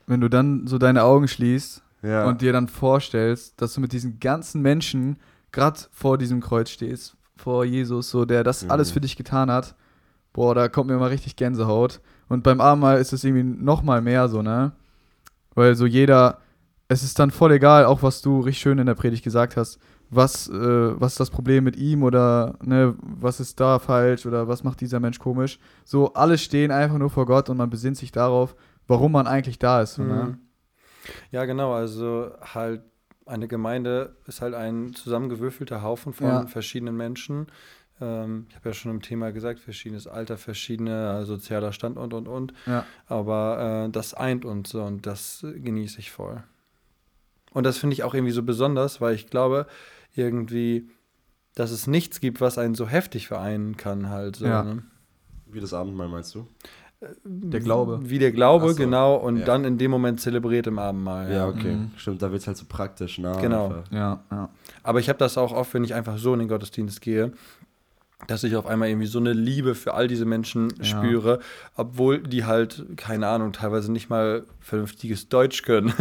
[0.10, 2.26] Wenn du dann so deine Augen schließt Ja.
[2.28, 5.18] und dir dann vorstellst, dass du mit diesen ganzen Menschen
[5.52, 8.72] gerade vor diesem Kreuz stehst, vor Jesus, so der das Mhm.
[8.72, 9.76] alles für dich getan hat,
[10.34, 12.02] boah, da kommt mir mal richtig Gänsehaut.
[12.28, 14.72] Und beim Abendmahl ist es irgendwie noch mal mehr so, ne?
[15.56, 16.40] Weil so jeder,
[16.88, 19.80] es ist dann voll egal, auch was du richtig schön in der Predigt gesagt hast,
[20.10, 24.48] was, äh, was ist das Problem mit ihm oder ne, was ist da falsch oder
[24.48, 25.60] was macht dieser Mensch komisch.
[25.86, 28.56] So, alle stehen einfach nur vor Gott und man besinnt sich darauf,
[28.90, 29.98] warum man eigentlich da ist.
[29.98, 30.04] Ne?
[30.06, 30.38] Mhm.
[31.32, 31.74] Ja, genau.
[31.74, 32.82] Also halt
[33.26, 36.48] eine Gemeinde ist halt ein zusammengewürfelter Haufen von Ja.
[36.48, 37.48] verschiedenen Menschen.
[38.02, 42.28] Ähm, ich habe ja schon im Thema gesagt, verschiedenes Alter, verschiedener sozialer Stand und und
[42.28, 42.54] und.
[42.66, 42.86] Ja.
[43.08, 46.44] Aber äh, das eint uns so und das äh, genieße ich voll.
[47.52, 49.68] Und das finde ich auch irgendwie so besonders, weil ich glaube,
[50.16, 50.90] irgendwie
[51.56, 54.46] dass es nichts gibt, was einen so heftig vereinen kann, halt so.
[54.46, 54.64] Ja.
[54.64, 54.84] Ne?
[55.48, 56.48] Wie das Abendmahl meinst du?
[57.24, 58.00] Der Glaube.
[58.04, 59.46] Wie der Glaube, so, genau, und ja.
[59.46, 61.32] dann in dem Moment zelebriert im Abendmahl.
[61.32, 61.76] Ja, okay.
[61.76, 61.92] Mhm.
[61.96, 63.40] Stimmt, da wird es halt so praktisch nah.
[63.40, 63.68] Genau.
[63.68, 63.92] einfach.
[63.92, 64.50] Ja, ja.
[64.84, 67.32] Aber ich habe das auch oft, wenn ich einfach so in den Gottesdienst gehe,
[68.28, 70.84] dass ich auf einmal irgendwie so eine Liebe für all diese Menschen Ja.
[70.84, 71.40] spüre,
[71.78, 75.94] obwohl die halt, keine Ahnung, teilweise nicht mal vernünftiges Deutsch können.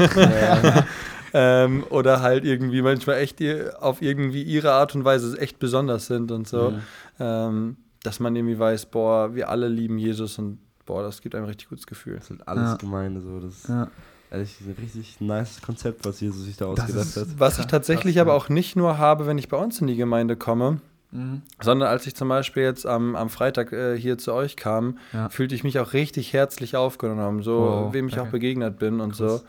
[1.32, 3.40] ähm, oder halt irgendwie manchmal echt
[3.80, 6.72] auf irgendwie ihre Art und Weise echt besonders sind und so.
[6.72, 6.80] Mhm.
[7.20, 10.58] Ähm, dass man irgendwie weiß, boah, wir alle lieben Jesus und
[10.88, 12.16] boah, das gibt einem ein richtig gutes Gefühl.
[12.16, 12.76] Das sind alles Ja.
[12.76, 13.38] Gemeinde so.
[13.38, 13.88] Das ist ja.
[14.30, 17.26] ehrlich ein richtig nice Konzept, was Jesus sich da ausgedacht ist- hat.
[17.38, 19.86] Was ich Krass, tatsächlich krass, aber auch nicht nur habe, wenn ich bei uns in
[19.86, 20.80] die Gemeinde komme,
[21.10, 21.40] Mhm.
[21.60, 25.28] sondern als ich zum Beispiel jetzt am, am Freitag äh, hier zu euch kam, Ja.
[25.30, 28.32] fühlte ich mich auch richtig herzlich aufgenommen, so Oh, wem ich auch danke.
[28.32, 29.40] begegnet bin und so.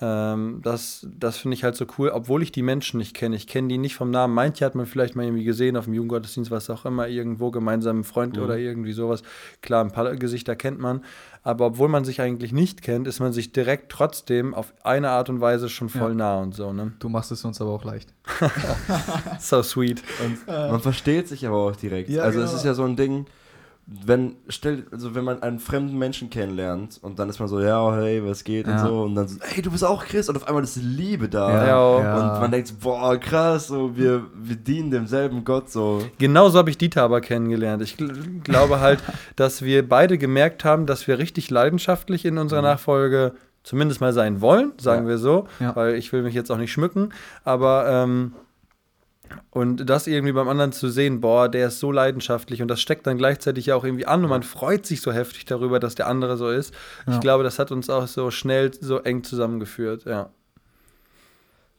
[0.00, 3.34] Ähm, das das finde ich halt so cool, obwohl ich die Menschen nicht kenne.
[3.34, 4.32] Ich kenne die nicht vom Namen.
[4.32, 7.96] Manche hat man vielleicht mal irgendwie gesehen auf dem Jugendgottesdienst, was auch immer, irgendwo gemeinsam
[7.96, 8.42] einen Freund Mhm.
[8.44, 9.22] oder irgendwie sowas.
[9.60, 11.02] Klar, ein paar Gesichter kennt man.
[11.42, 15.30] Aber obwohl man sich eigentlich nicht kennt, ist man sich direkt trotzdem auf eine Art
[15.30, 16.16] und Weise schon voll Ja.
[16.16, 16.92] nah und so, ne?
[16.98, 18.12] Du machst es uns aber auch leicht.
[19.40, 20.02] So sweet.
[20.46, 22.08] Man versteht sich aber auch direkt.
[22.10, 22.58] Ja, also es genau.
[22.58, 23.26] ist ja so ein Ding,
[23.90, 27.94] wenn, stell, also wenn man einen fremden Menschen kennenlernt und dann ist man so, ja,
[27.96, 28.74] hey, was geht Ja.
[28.82, 31.28] und so und dann so, hey, du bist auch Christ und auf einmal ist Liebe
[31.30, 31.66] da.
[31.66, 31.96] Ja.
[32.34, 36.02] Und man denkt, boah, krass, so, wir, wir dienen demselben Gott so.
[36.18, 37.82] Genauso habe ich Dieter aber kennengelernt.
[37.82, 38.12] Ich gl
[38.44, 39.02] glaube halt,
[39.36, 43.32] dass wir beide gemerkt haben, dass wir richtig leidenschaftlich in unserer Nachfolge
[43.62, 45.08] zumindest mal sein wollen, sagen Ja.
[45.08, 45.74] wir so, Ja.
[45.74, 47.08] weil ich will mich jetzt auch nicht schmücken,
[47.44, 48.32] aber ähm,
[49.50, 53.06] und das irgendwie beim anderen zu sehen, boah, der ist so leidenschaftlich und das steckt
[53.06, 56.06] dann gleichzeitig ja auch irgendwie an und man freut sich so heftig darüber, dass der
[56.06, 56.74] andere so ist.
[57.06, 57.14] Ja.
[57.14, 60.30] Ich glaube, das hat uns auch so schnell so eng zusammengeführt, ja.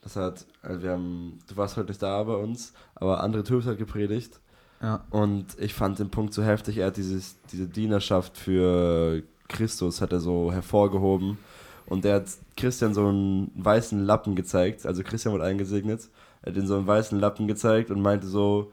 [0.01, 3.65] Das hat, also wir haben, du warst heute nicht da bei uns, aber André Tübs
[3.65, 4.39] hat gepredigt
[4.81, 5.03] Ja.
[5.09, 10.13] und ich fand den Punkt so heftig, er hat dieses, diese Dienerschaft für Christus hat
[10.13, 11.37] er so hervorgehoben
[11.85, 16.09] und er hat Christian so einen weißen Lappen gezeigt, also Christian wurde eingesegnet,
[16.41, 18.71] er hat ihm so einen weißen Lappen gezeigt und meinte so,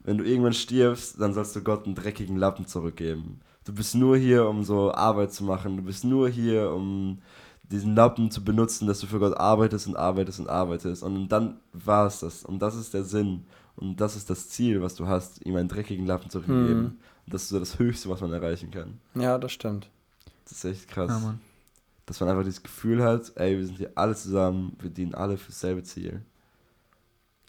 [0.00, 3.40] wenn du irgendwann stirbst, dann sollst du Gott einen dreckigen Lappen zurückgeben.
[3.64, 7.18] Du bist nur hier, um so Arbeit zu machen, du bist nur hier, um
[7.70, 11.02] diesen Lappen zu benutzen, dass du für Gott arbeitest und arbeitest und arbeitest.
[11.02, 12.44] Und dann war es das.
[12.44, 13.44] Und das ist der Sinn.
[13.76, 16.78] Und das ist das Ziel, was du hast, ihm einen dreckigen Lappen zu geben.
[16.78, 16.84] Mhm.
[16.86, 18.98] Und das ist so das Höchste, was man erreichen kann.
[19.14, 19.90] Ja, das stimmt.
[20.44, 21.10] Das ist echt krass.
[21.10, 21.40] Ja, Mann.
[22.06, 25.36] Dass man einfach dieses Gefühl hat, ey, wir sind hier alle zusammen, wir dienen alle
[25.36, 26.22] fürs selbe Ziel.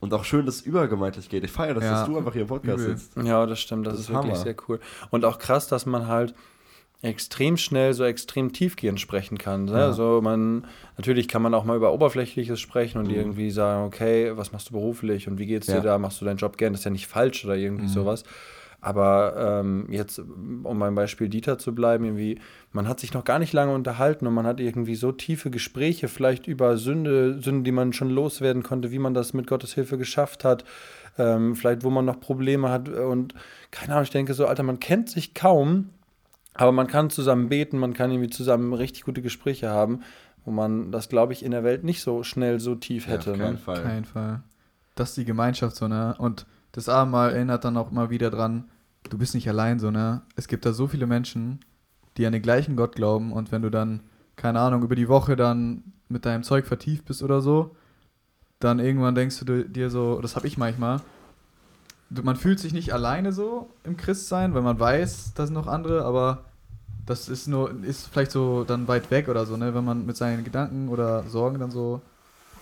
[0.01, 1.43] Und auch schön, dass es übergemeintlich geht.
[1.43, 1.91] Ich feiere das, Ja.
[1.91, 2.97] dass du einfach hier im Podcast Übel.
[2.97, 3.17] sitzt.
[3.17, 3.85] Ja, das stimmt.
[3.85, 4.79] Das, Das ist ist wirklich sehr cool.
[5.09, 6.33] Und auch krass, dass man halt
[7.01, 9.65] extrem schnell so extrem tiefgehend sprechen kann.
[9.65, 9.71] Ne?
[9.71, 9.85] Ja.
[9.87, 10.65] Also man,
[10.97, 13.13] natürlich kann man auch mal über Oberflächliches sprechen und Mhm.
[13.15, 15.81] irgendwie sagen, okay, was machst du beruflich und wie geht's dir Ja.
[15.81, 15.97] da?
[15.97, 16.73] Machst du deinen Job gern?
[16.73, 17.89] Das ist ja nicht falsch oder irgendwie Mhm.
[17.89, 18.23] sowas.
[18.81, 22.39] Aber ähm, jetzt, um beim Beispiel Dieter zu bleiben, irgendwie,
[22.71, 26.07] man hat sich noch gar nicht lange unterhalten und man hat irgendwie so tiefe Gespräche,
[26.07, 29.97] vielleicht über Sünde, Sünden, die man schon loswerden konnte, wie man das mit Gottes Hilfe
[29.97, 30.65] geschafft hat,
[31.17, 33.33] ähm, vielleicht wo man noch Probleme hat und
[33.71, 35.89] keine Ahnung, ich denke so, Alter, man kennt sich kaum,
[36.53, 40.01] aber man kann zusammen beten, man kann irgendwie zusammen richtig gute Gespräche haben,
[40.45, 43.31] wo man das, glaube ich, in der Welt nicht so schnell so tief Ja, hätte.
[43.31, 43.57] auf keinen ne?
[43.57, 43.81] Fall.
[43.81, 44.43] Kein Fall.
[44.95, 46.15] Das ist die Gemeinschaft so, ne?
[46.17, 48.65] Und das Abendmahl erinnert dann auch immer wieder dran,
[49.09, 50.21] du bist nicht allein so, ne?
[50.35, 51.59] Es gibt da so viele Menschen,
[52.17, 54.01] die an den gleichen Gott glauben und wenn du dann,
[54.35, 57.75] keine Ahnung, über die Woche dann mit deinem Zeug vertieft bist oder so,
[58.59, 61.01] dann irgendwann denkst du dir- so, das habe ich manchmal,
[62.09, 66.03] man fühlt sich nicht alleine so im Christsein, weil man weiß, da sind noch andere,
[66.03, 66.45] aber
[67.05, 69.73] das ist nur, ist vielleicht so dann weit weg oder so, ne?
[69.73, 72.01] Wenn man mit seinen Gedanken oder Sorgen dann so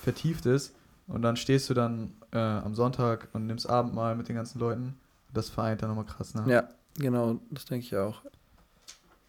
[0.01, 0.73] vertieft ist
[1.07, 4.95] und dann stehst du dann äh, am Sonntag und nimmst Abendmahl mit den ganzen Leuten.
[5.33, 6.43] Das vereint dann nochmal krass, ne?
[6.47, 6.63] Ja,
[6.97, 8.21] genau, das denke ich auch.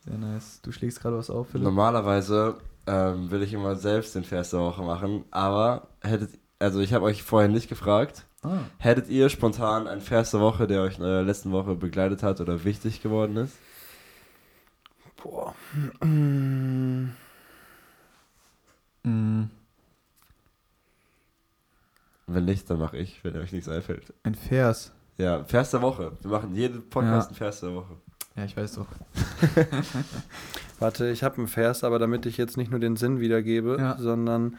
[0.08, 0.60] Sehr nice.
[0.62, 1.64] Du schlägst gerade was auf, Philipp?
[1.64, 2.56] Normalerweise
[2.86, 7.04] ähm, will ich immer selbst den Vers der Woche machen, aber hättet, also ich habe
[7.04, 8.58] euch vorher nicht gefragt, Ah.
[8.78, 12.40] hättet ihr spontan einen Vers der Woche, der euch in der letzten Woche begleitet hat
[12.40, 13.56] oder wichtig geworden ist?
[15.22, 15.54] Boah.
[16.04, 17.08] Mm.
[22.26, 24.12] Wenn nicht, dann mache ich, wenn euch nichts einfällt.
[24.22, 24.92] Ein Vers.
[25.16, 26.12] Ja, Vers der Woche.
[26.20, 27.26] Wir machen jeden Podcast Ja.
[27.28, 27.96] einen Vers der Woche.
[28.38, 28.86] Ja, ich weiß doch.
[30.78, 33.96] Warte, ich habe einen Vers, aber damit ich jetzt nicht nur den Sinn wiedergebe, Ja.
[33.98, 34.56] sondern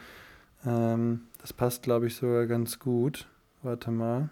[0.66, 3.26] ähm, das passt, glaube ich, sogar ganz gut.
[3.62, 4.28] Warte mal.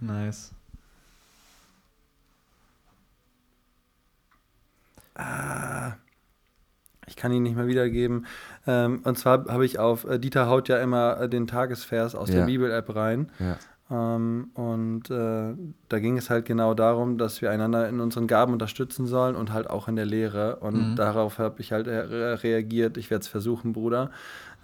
[0.00, 0.52] Nice.
[5.14, 5.92] Ah,
[7.06, 8.26] ich kann ihn nicht mehr wiedergeben.
[8.66, 12.30] Ähm, und zwar habe ich auf, äh, Dieter haut ja immer äh, den Tagesvers aus
[12.30, 12.36] Ja.
[12.36, 13.30] der Bibel-App rein.
[13.38, 13.58] Ja.
[13.92, 15.54] Ähm, und äh,
[15.90, 19.52] da ging es halt genau darum, dass wir einander in unseren Gaben unterstützen sollen und
[19.52, 20.56] halt auch in der Lehre.
[20.56, 20.96] Und Mhm.
[20.96, 22.96] darauf habe ich halt re reagiert.
[22.96, 24.10] Ich werde es versuchen, Bruder.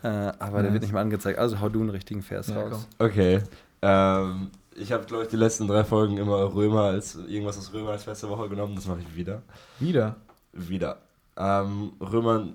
[0.02, 0.72] Äh, aber der Nice.
[0.74, 1.38] wird nicht mal angezeigt.
[1.38, 2.88] Also hau du einen richtigen Vers Ja, raus.
[2.98, 3.40] Okay.
[3.82, 7.90] Ähm, ich habe, glaube ich, die letzten drei Folgen immer Römer als irgendwas aus Römer
[7.90, 8.76] als letzte Woche genommen.
[8.76, 9.42] Das mache ich wieder.
[9.80, 10.16] Wieder.
[10.52, 10.98] Wieder.
[11.36, 12.46] Ähm, Römer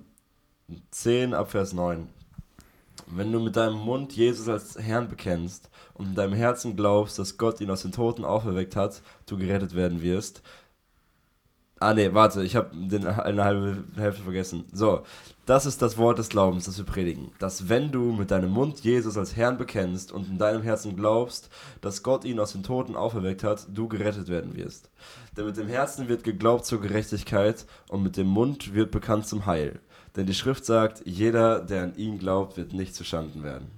[0.92, 2.08] 10 ab Vers 9.
[3.08, 7.38] Wenn du mit deinem Mund Jesus als Herrn bekennst und in deinem Herzen glaubst, dass
[7.38, 10.42] Gott ihn aus den Toten auferweckt hat, du gerettet werden wirst.
[11.80, 12.72] Ah nee, warte, ich habe
[13.24, 14.64] eine halbe Hälfte vergessen.
[14.72, 15.02] So,
[15.46, 17.32] das ist das Wort des Glaubens, das wir predigen.
[17.40, 21.50] Dass wenn du mit deinem Mund Jesus als Herrn bekennst und in deinem Herzen glaubst,
[21.82, 24.90] dass Gott ihn aus den Toten auferweckt hat, du gerettet werden wirst.
[25.36, 29.46] Denn mit dem Herzen wird geglaubt zur Gerechtigkeit und mit dem Mund wird bekannt zum
[29.46, 29.82] Heil.
[30.16, 33.72] Denn die Schrift sagt, jeder, der an ihn glaubt, wird nicht zuschanden werden.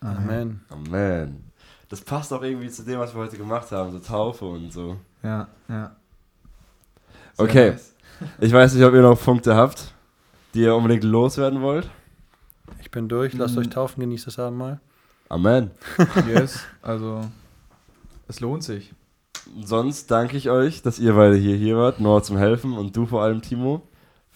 [0.00, 0.62] Amen.
[0.68, 1.50] Amen.
[1.88, 4.96] Das passt auch irgendwie zu dem, was wir heute gemacht haben, so Taufe und so.
[5.22, 5.96] Ja, ja.
[7.36, 7.70] Okay.
[7.72, 7.90] nice.
[8.40, 9.92] Ich weiß nicht, ob ihr noch Punkte habt,
[10.54, 11.90] die ihr unbedingt loswerden wollt.
[12.80, 13.32] Ich bin durch.
[13.34, 13.62] Lasst Mhm.
[13.62, 14.00] euch taufen.
[14.00, 14.80] Genießt das Abendmahl.
[15.28, 15.70] Amen.
[16.28, 17.22] Yes, also
[18.28, 18.94] es lohnt sich.
[19.64, 23.04] Sonst danke ich euch, dass ihr beide hier, hier wart, Noah zum Helfen und du
[23.04, 23.82] vor allem, Timo,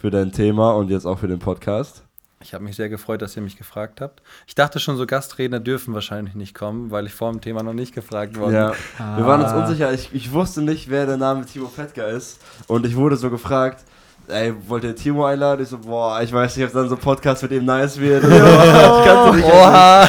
[0.00, 2.04] für dein Thema und jetzt auch für den Podcast.
[2.40, 4.22] Ich habe mich sehr gefreut, dass ihr mich gefragt habt.
[4.46, 7.72] Ich dachte schon, so Gastredner dürfen wahrscheinlich nicht kommen, weil ich vor dem Thema noch
[7.72, 8.72] nicht gefragt worden Ja,
[9.16, 9.58] wir waren uns Ah.
[9.64, 9.92] unsicher.
[9.92, 12.38] Ich, ich wusste nicht, wer der Name Timo Fetka ist.
[12.68, 13.82] Und ich wurde so gefragt,
[14.28, 15.62] ey, wollt ihr Timo einladen?
[15.64, 18.22] Ich so, boah, ich weiß nicht, ob dann so ein Podcast mit ihm nice wird.
[18.24, 20.04] ich kannte dich Oha!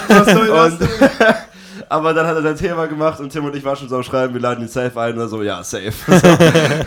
[0.67, 0.77] und,
[1.89, 4.03] aber dann hat er sein Thema gemacht und Tim und ich waren schon so am
[4.03, 5.91] Schreiben, wir laden ihn safe ein oder so, ja, safe.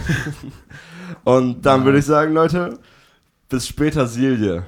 [1.24, 2.78] und dann würde ich sagen, Leute,
[3.52, 4.64] bis später, Silje.